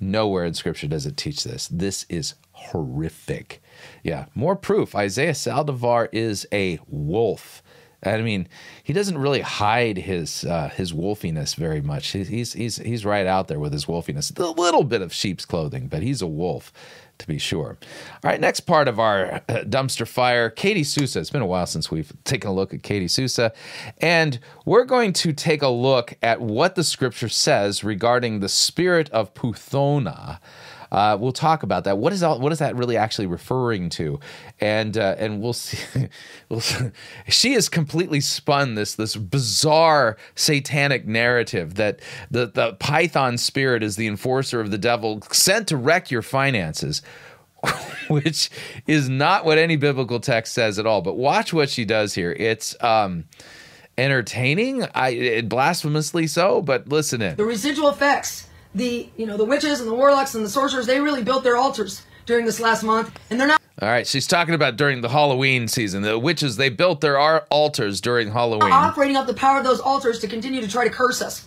[0.00, 1.68] Nowhere in Scripture does it teach this.
[1.68, 3.62] This is horrific.
[4.02, 4.94] Yeah, more proof.
[4.94, 7.62] Isaiah Saldivar is a wolf.
[8.04, 8.48] I mean,
[8.84, 12.08] he doesn't really hide his uh, his wolfiness very much.
[12.08, 14.36] He's he's he's right out there with his wolfiness.
[14.38, 16.72] A little bit of sheep's clothing, but he's a wolf,
[17.18, 17.76] to be sure.
[18.24, 21.20] All right, next part of our uh, dumpster fire, Katie Souza.
[21.20, 23.52] It's been a while since we've taken a look at Katie Souza,
[23.98, 29.10] and we're going to take a look at what the Scripture says regarding the spirit
[29.10, 30.38] of Puthona.
[30.90, 31.98] Uh, we'll talk about that.
[31.98, 34.18] What is all, what is that really actually referring to?
[34.60, 36.08] And uh, and we'll see.
[36.48, 36.90] we'll see.
[37.28, 43.96] She has completely spun this this bizarre satanic narrative that the the Python spirit is
[43.96, 47.02] the enforcer of the devil sent to wreck your finances.
[48.08, 48.50] Which
[48.86, 51.02] is not what any biblical text says at all.
[51.02, 52.32] But watch what she does here.
[52.32, 53.24] It's um,
[53.98, 56.62] entertaining, I it, blasphemously so.
[56.62, 57.36] But listen in.
[57.36, 58.47] the residual effects.
[58.78, 61.56] The you know the witches and the warlocks and the sorcerers they really built their
[61.56, 65.08] altars during this last month, and they're not All right, she's talking about during the
[65.08, 66.02] Halloween season.
[66.02, 68.70] The witches they built their altars during Halloween.
[68.70, 71.44] operating up the power of those altars to continue to try to curse us.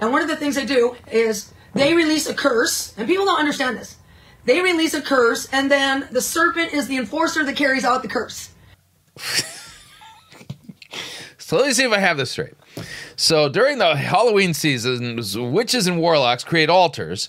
[0.00, 3.40] And one of the things they do is they release a curse, and people don't
[3.40, 3.96] understand this.
[4.44, 8.08] They release a curse, and then the serpent is the enforcer that carries out the
[8.08, 8.50] curse.
[11.50, 12.54] So let me see if I have this straight.
[13.20, 15.20] So during the Halloween season,
[15.52, 17.28] witches and warlocks create altars.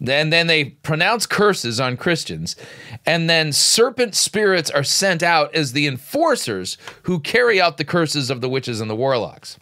[0.00, 2.56] And then they pronounce curses on Christians,
[3.04, 8.30] and then serpent spirits are sent out as the enforcers who carry out the curses
[8.30, 9.58] of the witches and the warlocks.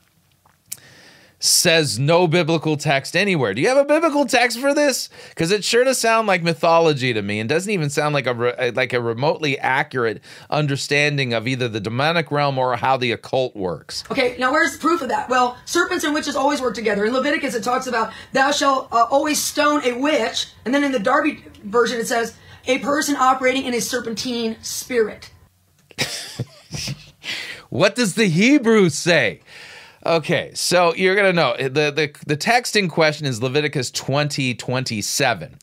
[1.46, 3.52] Says no biblical text anywhere.
[3.52, 5.10] Do you have a biblical text for this?
[5.28, 8.32] Because it sure does sound like mythology to me, and doesn't even sound like a
[8.32, 13.54] re- like a remotely accurate understanding of either the demonic realm or how the occult
[13.54, 14.04] works.
[14.10, 15.28] Okay, now where's the proof of that?
[15.28, 17.04] Well, serpents and witches always work together.
[17.04, 20.92] In Leviticus, it talks about thou shalt uh, always stone a witch, and then in
[20.92, 22.34] the Darby version, it says
[22.66, 25.30] a person operating in a serpentine spirit.
[27.74, 29.40] What does the Hebrew say?
[30.06, 35.58] Okay, so you're gonna know the the, the text in question is Leviticus 20, 27.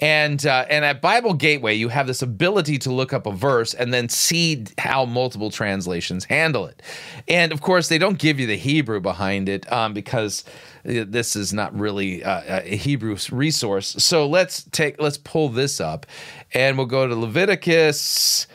[0.00, 3.72] And uh, and at Bible Gateway, you have this ability to look up a verse
[3.72, 6.82] and then see how multiple translations handle it.
[7.28, 10.44] And of course, they don't give you the Hebrew behind it um, because
[10.84, 13.96] uh, this is not really uh, a Hebrew resource.
[13.98, 16.04] So let's take let's pull this up,
[16.52, 18.46] and we'll go to Leviticus.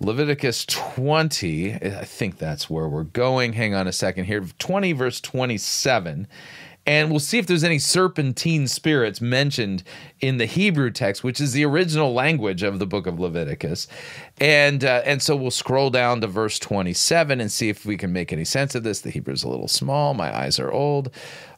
[0.00, 3.54] Leviticus 20, I think that's where we're going.
[3.54, 4.44] Hang on a second here.
[4.58, 6.28] 20, verse 27.
[6.88, 9.82] And we'll see if there's any serpentine spirits mentioned
[10.20, 13.88] in the Hebrew text, which is the original language of the book of Leviticus.
[14.38, 18.12] And uh, and so we'll scroll down to verse 27 and see if we can
[18.12, 19.00] make any sense of this.
[19.00, 20.14] The Hebrew's a little small.
[20.14, 21.10] My eyes are old.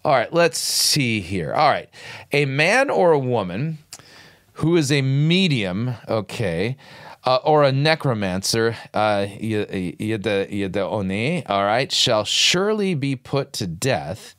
[0.02, 1.52] All right, let's see here.
[1.52, 1.90] All right.
[2.32, 3.78] A man or a woman
[4.54, 6.76] who is a medium, okay,
[7.24, 9.26] uh, or a necromancer, uh,
[11.48, 14.34] all right, shall surely be put to death.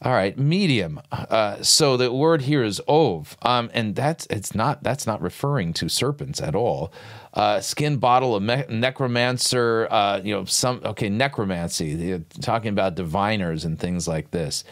[0.00, 1.00] All right, medium.
[1.10, 5.72] Uh, so the word here is ov, um, and that's it's not that's not referring
[5.72, 6.92] to serpents at all.
[7.34, 12.22] Uh, skin bottle of me- necromancer, uh, you know, some okay necromancy.
[12.40, 14.62] Talking about diviners and things like this.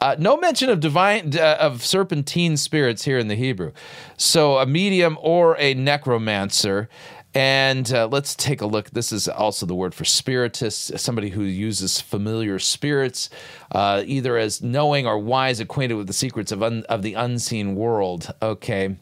[0.00, 3.72] Uh, no mention of divine uh, of serpentine spirits here in the Hebrew.
[4.16, 6.88] So a medium or a necromancer.
[7.34, 8.90] And uh, let's take a look.
[8.92, 13.28] This is also the word for spiritist, somebody who uses familiar spirits,
[13.72, 17.74] uh, either as knowing or wise, acquainted with the secrets of, un- of the unseen
[17.74, 18.32] world.
[18.40, 18.96] Okay.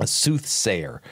[0.00, 1.02] A soothsayer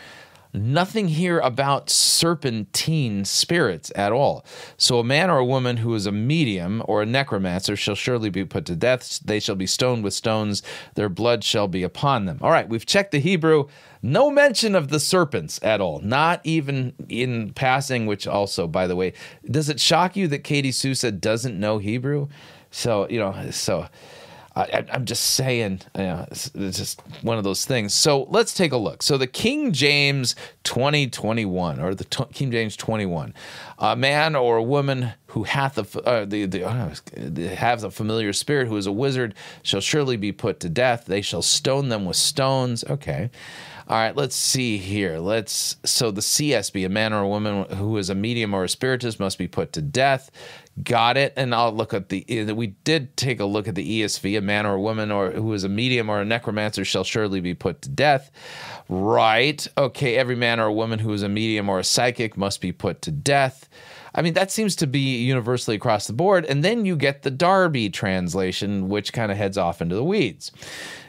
[0.56, 4.44] nothing here about serpentine spirits at all.
[4.76, 8.30] So a man or a woman who is a medium or a necromancer shall surely
[8.30, 9.20] be put to death.
[9.24, 10.62] They shall be stoned with stones.
[10.94, 12.38] Their blood shall be upon them.
[12.40, 13.68] All right, we've checked the Hebrew.
[14.02, 18.96] No mention of the serpents at all, not even in passing, which also, by the
[18.96, 19.12] way,
[19.50, 22.28] does it shock you that Katie Souza doesn't know Hebrew?
[22.70, 23.88] So, you know, so
[24.56, 27.92] I, am just saying, you know, it's, it's, just one of those things.
[27.92, 29.02] So let's take a look.
[29.02, 30.34] So the King James
[30.64, 33.34] 2021, or the King James 21,
[33.78, 36.94] a man or a woman who hath a uh, the, the uh,
[37.56, 41.04] has a familiar spirit who is a wizard shall surely be put to death.
[41.04, 42.82] They shall stone them with stones.
[42.84, 43.30] Okay.
[43.88, 45.18] All right, let's see here.
[45.18, 48.68] Let's so the CSB, a man or a woman who is a medium or a
[48.68, 50.28] spiritist must be put to death.
[50.82, 51.32] Got it.
[51.36, 54.66] And I'll look at the we did take a look at the ESV, a man
[54.66, 57.80] or a woman or who is a medium or a necromancer shall surely be put
[57.82, 58.32] to death.
[58.88, 59.64] Right.
[59.78, 62.72] Okay, every man or a woman who is a medium or a psychic must be
[62.72, 63.68] put to death.
[64.16, 66.44] I mean, that seems to be universally across the board.
[66.46, 70.50] And then you get the Darby translation, which kind of heads off into the weeds.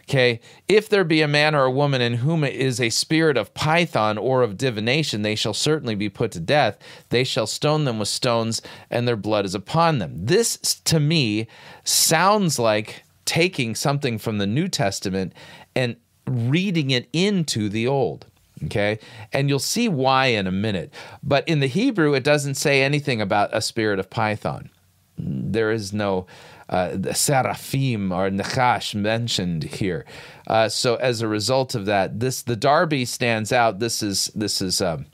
[0.09, 0.39] Okay,
[0.69, 4.17] if there be a man or a woman in whom is a spirit of python
[4.17, 6.77] or of divination, they shall certainly be put to death.
[7.09, 10.13] They shall stone them with stones, and their blood is upon them.
[10.15, 10.55] This,
[10.85, 11.47] to me,
[11.83, 15.33] sounds like taking something from the New Testament
[15.75, 18.27] and reading it into the Old.
[18.63, 18.99] Okay.
[19.33, 20.93] And you'll see why in a minute.
[21.21, 24.69] But in the Hebrew, it doesn't say anything about a spirit of Python.
[25.17, 26.27] There is no
[26.69, 30.05] uh, the seraphim or nechash mentioned here.
[30.47, 33.79] Uh, so as a result of that, this the Darby stands out.
[33.79, 34.81] This is this is.
[34.81, 35.05] Um,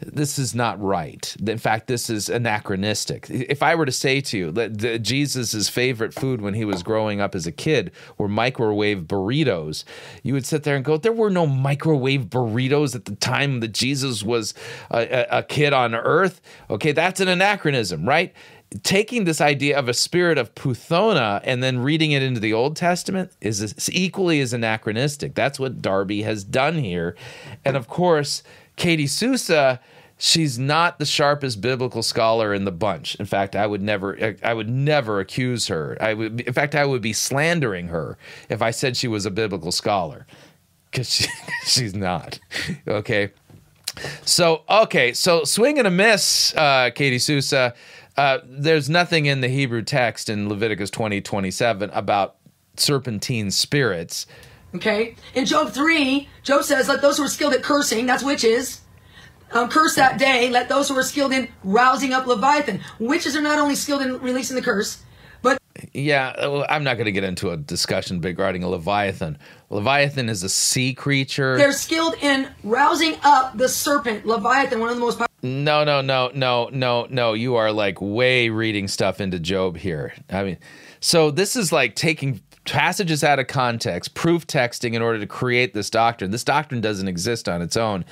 [0.00, 1.36] this is not right.
[1.44, 3.28] In fact, this is anachronistic.
[3.30, 7.20] If I were to say to you that Jesus' favorite food when he was growing
[7.20, 9.84] up as a kid were microwave burritos,
[10.22, 13.72] you would sit there and go, There were no microwave burritos at the time that
[13.72, 14.54] Jesus was
[14.90, 16.40] a, a kid on earth.
[16.70, 18.32] Okay, that's an anachronism, right?
[18.82, 22.76] Taking this idea of a spirit of Puthona and then reading it into the Old
[22.76, 25.34] Testament is equally as anachronistic.
[25.34, 27.16] That's what Darby has done here.
[27.64, 28.42] And of course,
[28.76, 29.80] Katie Souza,
[30.18, 33.14] she's not the sharpest biblical scholar in the bunch.
[33.14, 35.96] In fact, I would never I would never accuse her.
[36.00, 38.18] I would in fact I would be slandering her
[38.50, 40.26] if I said she was a biblical scholar.
[40.92, 41.26] Cuz she,
[41.64, 42.38] she's not.
[42.86, 43.30] Okay.
[44.24, 47.74] So, okay, so swing and a miss, uh, Katie Souza.
[48.18, 52.34] Uh, there's nothing in the Hebrew text in Leviticus 20, 27 about
[52.76, 54.26] serpentine spirits.
[54.74, 55.14] Okay.
[55.36, 58.80] In Job 3, Job says, Let those who are skilled at cursing, that's witches,
[59.52, 60.50] um, curse that day.
[60.50, 62.80] Let those who are skilled in rousing up Leviathan.
[62.98, 65.00] Witches are not only skilled in releasing the curse,
[65.40, 65.56] but.
[65.92, 69.38] Yeah, I'm not going to get into a discussion regarding a Leviathan.
[69.70, 71.56] Leviathan is a sea creature.
[71.56, 75.20] They're skilled in rousing up the serpent, Leviathan, one of the most
[75.64, 77.32] no, no, no, no, no, no.
[77.32, 80.14] You are like way reading stuff into Job here.
[80.30, 80.58] I mean,
[81.00, 85.72] so this is like taking passages out of context, proof texting in order to create
[85.74, 86.30] this doctrine.
[86.30, 88.04] This doctrine doesn't exist on its own.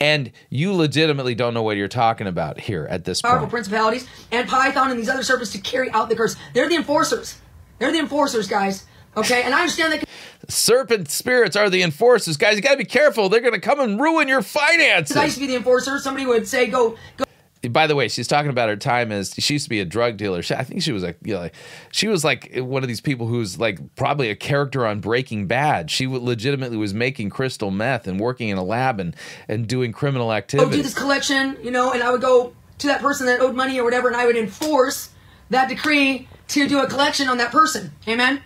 [0.00, 3.50] And you legitimately don't know what you're talking about here at this powerful point.
[3.50, 6.36] Powerful principalities and Python and these other serpents to carry out the curse.
[6.52, 7.40] They're the enforcers.
[7.78, 8.84] They're the enforcers, guys.
[9.16, 10.08] Okay, and I understand that.
[10.48, 12.56] Serpent spirits are the enforcers, guys.
[12.56, 13.28] You got to be careful.
[13.28, 15.16] They're going to come and ruin your finances.
[15.16, 15.98] I used to be the enforcer.
[15.98, 17.24] Somebody would say, "Go, go."
[17.70, 20.16] By the way, she's talking about her time as she used to be a drug
[20.16, 20.42] dealer.
[20.42, 21.54] She, I think she was like, you know, like,
[21.92, 25.88] she was like one of these people who's like probably a character on Breaking Bad.
[25.88, 29.14] She legitimately was making crystal meth and working in a lab and
[29.46, 30.64] and doing criminal activity.
[30.64, 30.82] Oh, activity.
[30.82, 33.78] do this collection, you know, and I would go to that person that owed money
[33.78, 35.10] or whatever, and I would enforce
[35.50, 37.92] that decree to do a collection on that person.
[38.08, 38.42] Amen.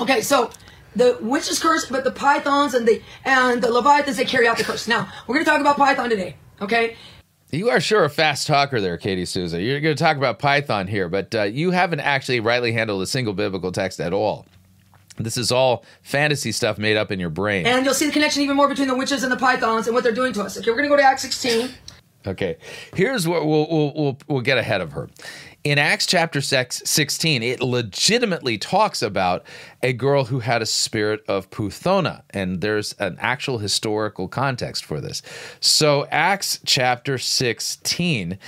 [0.00, 0.50] Okay, so
[0.96, 4.64] the witch's curse, but the pythons and the and the leviathans they carry out the
[4.64, 4.88] curse.
[4.88, 6.36] Now we're going to talk about python today.
[6.60, 6.96] Okay,
[7.52, 9.60] You are sure a fast talker there, Katie Souza.
[9.60, 13.06] You're going to talk about Python here, but uh, you haven't actually rightly handled a
[13.06, 14.46] single biblical text at all.
[15.16, 17.66] This is all fantasy stuff made up in your brain.
[17.66, 20.02] and you'll see the connection even more between the witches and the pythons and what
[20.04, 20.56] they're doing to us.
[20.58, 21.70] Okay, we're going to go to Acts 16.
[22.26, 22.56] Okay,
[22.94, 25.08] here's what we'll, we'll, we'll, we'll get ahead of her.
[25.62, 29.44] In Acts chapter six- 16, it legitimately talks about
[29.82, 35.02] a girl who had a spirit of Puthona, and there's an actual historical context for
[35.02, 35.20] this.
[35.60, 38.38] So, Acts chapter 16,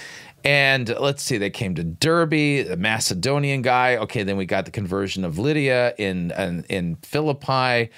[0.42, 3.96] and let's see, they came to Derbe, the Macedonian guy.
[3.96, 7.90] Okay, then we got the conversion of Lydia in, in, in Philippi.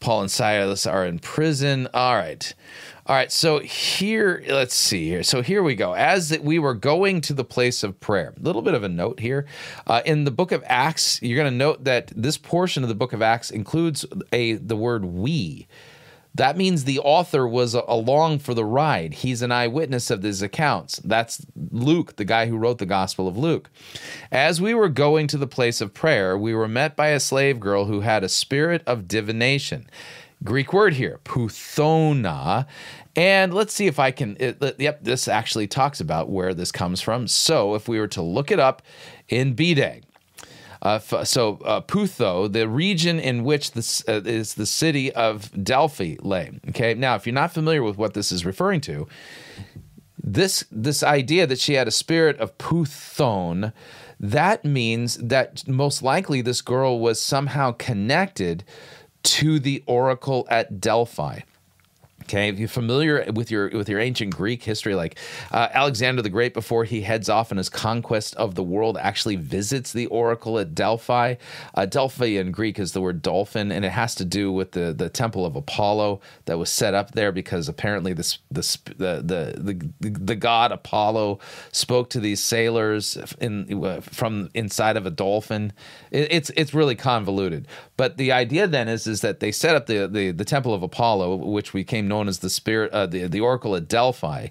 [0.00, 1.88] Paul and Silas are in prison.
[1.92, 2.54] All right.
[3.04, 5.24] All right, so here, let's see here.
[5.24, 5.92] So here we go.
[5.92, 8.88] As that we were going to the place of prayer, a little bit of a
[8.88, 9.44] note here.
[9.88, 12.94] Uh, in the book of Acts, you're going to note that this portion of the
[12.94, 15.66] book of Acts includes a the word "we."
[16.34, 19.14] That means the author was along for the ride.
[19.14, 21.00] He's an eyewitness of these accounts.
[21.04, 23.68] That's Luke, the guy who wrote the Gospel of Luke.
[24.30, 27.60] As we were going to the place of prayer, we were met by a slave
[27.60, 29.90] girl who had a spirit of divination.
[30.42, 32.66] Greek word here, puthona.
[33.14, 34.36] And let's see if I can.
[34.40, 37.28] It, yep, this actually talks about where this comes from.
[37.28, 38.82] So if we were to look it up
[39.28, 40.02] in BDAG,
[40.82, 45.50] uh, f- so uh, Putho, the region in which this uh, is the city of
[45.62, 46.58] Delphi lay.
[46.70, 49.06] Okay, now if you're not familiar with what this is referring to,
[50.22, 53.72] this this idea that she had a spirit of Puthon,
[54.18, 58.64] that means that most likely this girl was somehow connected
[59.22, 61.40] to the oracle at Delphi.
[62.22, 65.18] Okay, if you're familiar with your with your ancient Greek history, like
[65.50, 69.36] uh, Alexander the Great, before he heads off in his conquest of the world, actually
[69.36, 71.34] visits the oracle at Delphi.
[71.74, 74.92] Uh, Delphi in Greek is the word dolphin, and it has to do with the,
[74.92, 78.62] the temple of Apollo that was set up there because apparently this the
[78.96, 81.40] the the the, the god Apollo
[81.72, 85.72] spoke to these sailors in from inside of a dolphin.
[86.12, 87.66] It, it's it's really convoluted,
[87.96, 90.82] but the idea then is is that they set up the the, the temple of
[90.82, 94.48] Apollo, which became known as the spirit, uh, the the oracle at Delphi,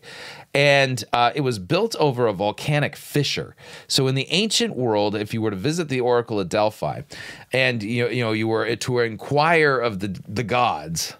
[0.53, 3.55] and uh, it was built over a volcanic fissure.
[3.87, 7.01] So in the ancient world, if you were to visit the oracle at Delphi,
[7.53, 11.13] and you you know you were to inquire of the the gods.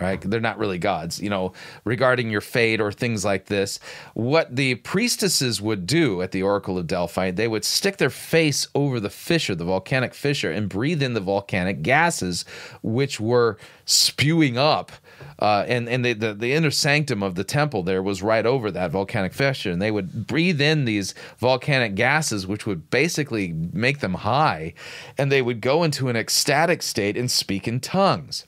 [0.00, 0.20] Right?
[0.20, 1.52] They're not really gods, you know,
[1.84, 3.78] regarding your fate or things like this.
[4.14, 8.66] What the priestesses would do at the Oracle of Delphi, they would stick their face
[8.74, 12.44] over the fissure, the volcanic fissure, and breathe in the volcanic gases,
[12.82, 14.90] which were spewing up
[15.38, 18.70] uh, and and the, the the inner sanctum of the temple there was right over
[18.70, 24.00] that volcanic fissure, and they would breathe in these volcanic gases, which would basically make
[24.00, 24.74] them high,
[25.18, 28.46] and they would go into an ecstatic state and speak in tongues.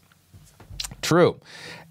[1.03, 1.41] True.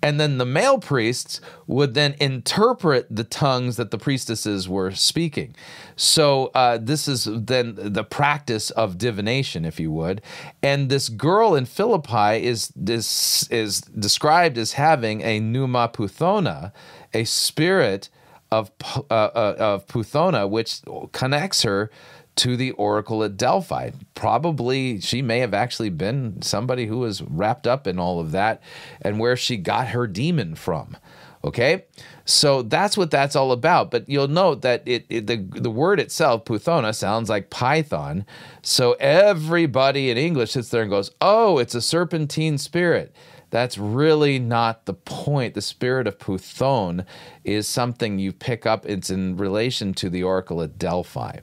[0.02, 5.56] And then the male priests would then interpret the tongues that the priestesses were speaking.
[5.96, 10.22] So uh, this is then the practice of divination, if you would.
[10.62, 16.72] And this girl in Philippi is is, is described as having a pneuma puthona,
[17.14, 18.10] a spirit
[18.52, 18.72] of
[19.10, 20.82] uh, uh, of puthona, which
[21.12, 21.90] connects her
[22.38, 23.92] to the oracle at Delphi.
[24.14, 28.62] Probably she may have actually been somebody who was wrapped up in all of that
[29.02, 30.98] and where she got her demon from.
[31.44, 31.86] Okay?
[32.26, 33.92] So that's what that's all about.
[33.92, 38.26] But you'll note that it, it the the word itself, Puthona, sounds like python.
[38.64, 43.16] So everybody in English sits there and goes, "Oh, it's a serpentine spirit."
[43.52, 45.54] That's really not the point.
[45.54, 47.06] The spirit of Puthon
[47.44, 48.86] is something you pick up.
[48.86, 51.38] It's in relation to the oracle at Delphi.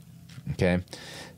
[0.52, 0.82] Okay.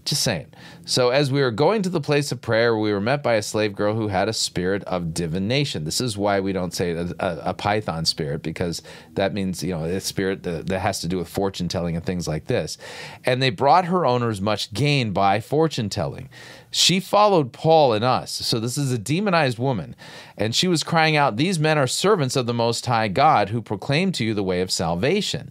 [0.04, 0.48] Just saying.
[0.84, 3.42] So, as we were going to the place of prayer, we were met by a
[3.42, 5.84] slave girl who had a spirit of divination.
[5.84, 8.82] This is why we don't say a, a, a python spirit, because
[9.14, 12.04] that means, you know, a spirit that, that has to do with fortune telling and
[12.04, 12.76] things like this.
[13.24, 16.28] And they brought her owners much gain by fortune telling.
[16.70, 18.30] She followed Paul and us.
[18.30, 19.96] So, this is a demonized woman.
[20.36, 23.62] And she was crying out, These men are servants of the Most High God who
[23.62, 25.50] proclaim to you the way of salvation.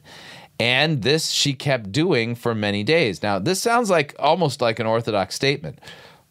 [0.63, 3.21] And this she kept doing for many days.
[3.21, 5.79] Now, this sounds like almost like an orthodox statement,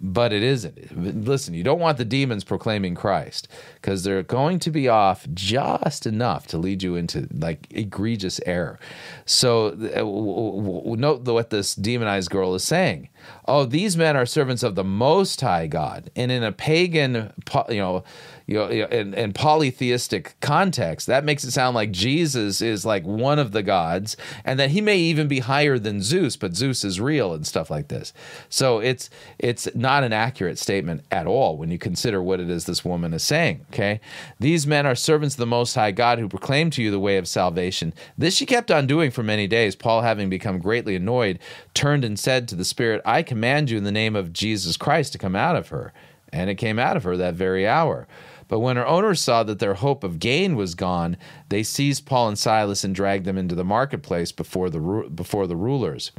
[0.00, 1.22] but it isn't.
[1.26, 6.06] Listen, you don't want the demons proclaiming Christ because they're going to be off just
[6.06, 8.80] enough to lead you into like egregious error.
[9.26, 13.10] So, uh, note what this demonized girl is saying.
[13.46, 17.34] Oh, these men are servants of the Most High God, and in a pagan,
[17.68, 18.02] you know,
[18.47, 23.38] you know, in, in polytheistic context, that makes it sound like Jesus is like one
[23.38, 27.01] of the gods, and that he may even be higher than Zeus, but Zeus is
[27.01, 28.12] real and stuff like this.
[28.49, 32.64] So it's it's not an accurate statement at all when you consider what it is
[32.64, 33.66] this woman is saying.
[33.72, 34.01] Okay,
[34.40, 37.16] these men are servants of the Most High God who proclaim to you the way
[37.16, 37.93] of salvation.
[38.18, 39.76] This she kept on doing for many days.
[39.76, 41.38] Paul, having become greatly annoyed,
[41.74, 45.12] turned and said to the Spirit, "I command you in the name of Jesus Christ
[45.12, 45.93] to come out of her."
[46.32, 48.08] And it came out of her that very hour.
[48.48, 51.16] But when her owners saw that their hope of gain was gone,
[51.48, 55.56] they seized Paul and Silas and dragged them into the marketplace before the before the
[55.56, 56.12] rulers.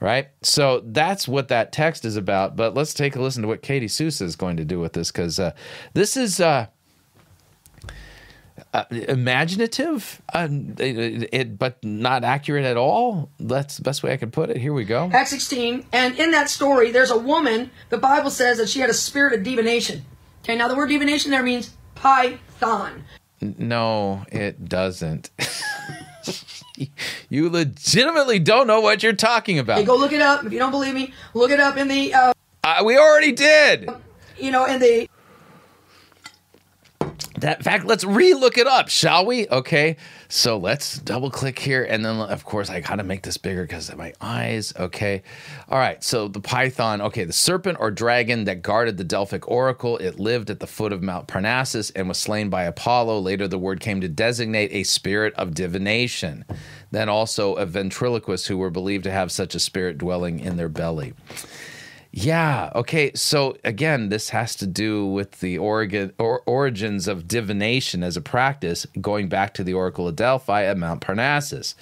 [0.00, 0.28] Right?
[0.42, 2.56] So that's what that text is about.
[2.56, 5.12] But let's take a listen to what Katie Souza is going to do with this
[5.12, 5.52] because uh,
[5.92, 6.40] this is.
[6.40, 6.66] Uh,
[8.72, 13.30] uh, imaginative, uh, it, it, but not accurate at all.
[13.38, 14.56] That's the best way I could put it.
[14.56, 15.10] Here we go.
[15.12, 15.86] Acts 16.
[15.92, 19.32] And in that story, there's a woman, the Bible says that she had a spirit
[19.32, 20.04] of divination.
[20.42, 23.04] Okay, now the word divination there means python.
[23.40, 25.30] No, it doesn't.
[27.28, 29.78] you legitimately don't know what you're talking about.
[29.78, 30.44] Hey, go look it up.
[30.44, 32.14] If you don't believe me, look it up in the.
[32.14, 32.32] Uh,
[32.64, 33.88] uh, we already did.
[34.38, 35.08] You know, in the
[37.40, 39.48] that fact, let's re-look it up, shall we?
[39.48, 39.96] Okay,
[40.28, 43.88] so let's double click here, and then of course I gotta make this bigger because
[43.88, 44.72] of my eyes.
[44.78, 45.22] Okay,
[45.68, 46.02] all right.
[46.02, 50.50] So the python, okay, the serpent or dragon that guarded the Delphic oracle, it lived
[50.50, 53.20] at the foot of Mount Parnassus and was slain by Apollo.
[53.20, 56.44] Later, the word came to designate a spirit of divination.
[56.90, 60.68] Then also a ventriloquist who were believed to have such a spirit dwelling in their
[60.70, 61.12] belly.
[62.10, 62.72] Yeah.
[62.74, 63.12] Okay.
[63.14, 68.20] So again, this has to do with the origin, or, origins of divination as a
[68.20, 71.74] practice, going back to the Oracle of Delphi at Mount Parnassus.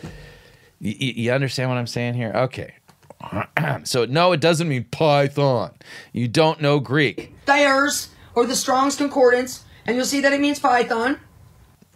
[0.80, 2.32] Y- you understand what I'm saying here?
[2.34, 2.74] Okay.
[3.84, 5.72] so no, it doesn't mean Python.
[6.12, 7.34] You don't know Greek.
[7.46, 11.20] Thayers or the Strong's Concordance, and you'll see that it means Python.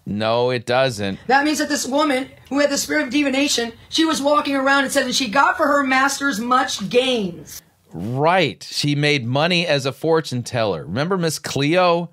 [0.06, 1.18] No, it doesn't.
[1.26, 4.84] That means that this woman who had the spirit of divination, she was walking around
[4.84, 7.62] and said that she got for her masters much gains.
[7.92, 8.66] Right.
[8.68, 10.84] She made money as a fortune teller.
[10.84, 12.10] Remember Miss Cleo?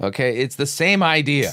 [0.00, 1.52] Okay, it's the same idea.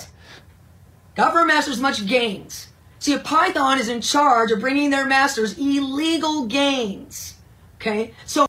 [1.16, 2.68] Government masters much gains.
[3.00, 7.36] See, a python is in charge of bringing their masters illegal gains.
[7.76, 8.14] Okay?
[8.26, 8.48] So,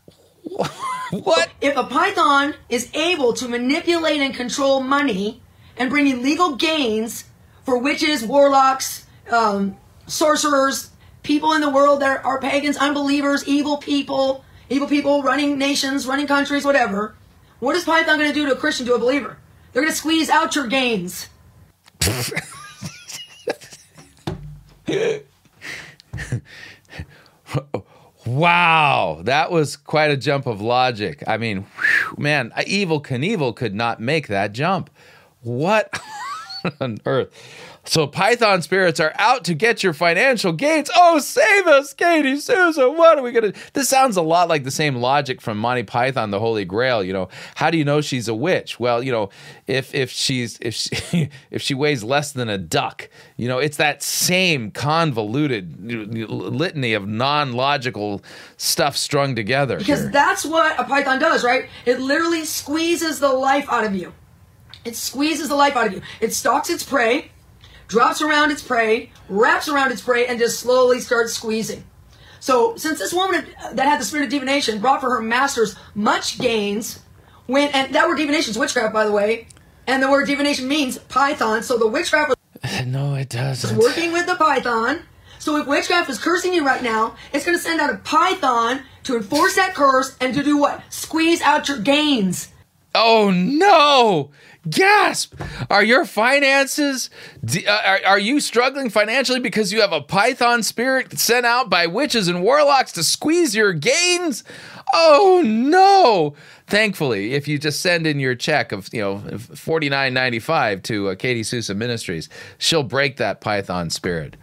[1.11, 1.51] what?
[1.61, 5.43] If a python is able to manipulate and control money
[5.77, 7.25] and bring illegal gains
[7.65, 9.77] for witches, warlocks, um,
[10.07, 10.91] sorcerers,
[11.23, 16.27] people in the world that are pagans, unbelievers, evil people, evil people running nations, running
[16.27, 17.15] countries, whatever.
[17.61, 19.39] What is Python going to do to a Christian, to a believer?
[19.73, 21.29] They're going to squeeze out your gains.
[28.25, 31.23] wow, that was quite a jump of logic.
[31.27, 34.91] I mean, whew, man, Evel Knievel could not make that jump.
[35.43, 36.01] What
[36.81, 37.31] on earth?
[37.89, 40.91] So Python spirits are out to get your financial gains.
[40.95, 42.91] Oh, save us, Katie Souza.
[42.91, 43.55] What are we gonna?
[43.73, 47.03] This sounds a lot like the same logic from Monty Python, the Holy Grail.
[47.03, 48.79] You know, how do you know she's a witch?
[48.79, 49.31] Well, you know,
[49.67, 53.09] if if she's if she if she weighs less than a duck,
[53.39, 55.81] you know, it's that same convoluted
[56.31, 58.23] litany of non-logical
[58.59, 59.79] stuff strung together.
[59.79, 60.11] Because here.
[60.11, 61.71] that's what a python does, right?
[61.87, 64.13] It literally squeezes the life out of you.
[64.85, 66.03] It squeezes the life out of you.
[66.21, 67.31] It stalks its prey
[67.89, 71.85] drops around its prey, wraps around its prey, and just slowly starts squeezing.
[72.41, 76.39] So, since this woman that had the spirit of divination brought for her masters much
[76.39, 77.01] gains,
[77.47, 79.49] when and that word divination is witchcraft, by the way,
[79.87, 81.63] and the word divination means python.
[81.63, 83.77] So the witchcraft was no, it doesn't.
[83.77, 85.01] working with the python.
[85.41, 88.83] So if witchcraft is cursing you right now, it's going to send out a python
[89.05, 90.83] to enforce that curse and to do what?
[90.91, 92.49] Squeeze out your gains.
[92.95, 94.31] Oh no!
[94.69, 95.35] Gasp!
[95.71, 97.11] Are your finances,
[97.67, 101.87] uh, are, are you struggling financially because you have a python spirit sent out by
[101.87, 104.45] witches and warlocks to squeeze your gains?
[104.93, 106.35] Oh no!
[106.67, 110.83] Thankfully, if you just send in your check of you know forty nine ninety five
[110.85, 112.29] to uh, Katie Souza Ministries,
[112.59, 114.37] she'll break that python spirit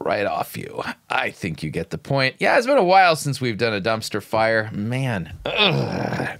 [0.00, 0.82] right off you.
[1.08, 2.36] I think you get the point.
[2.38, 4.70] Yeah, it's been a while since we've done a dumpster fire.
[4.72, 6.38] Man, ugh.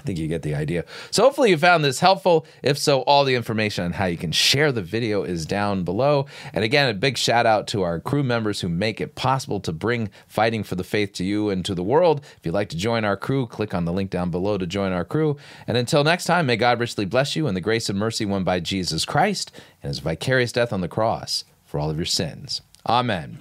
[0.00, 0.86] I think you get the idea.
[1.10, 2.46] So hopefully you found this helpful.
[2.62, 6.24] If so, all the information on how you can share the video is down below.
[6.54, 9.72] And again, a big shout out to our crew members who make it possible to
[9.72, 12.22] bring fighting for the faith to you and to the world.
[12.38, 14.92] If you'd like to join our crew, click on the link down below to join
[14.92, 15.36] our crew.
[15.66, 18.42] And until next time, may God richly bless you in the grace and mercy won
[18.42, 22.62] by Jesus Christ and his vicarious death on the cross for all of your sins.
[22.86, 23.38] Amen.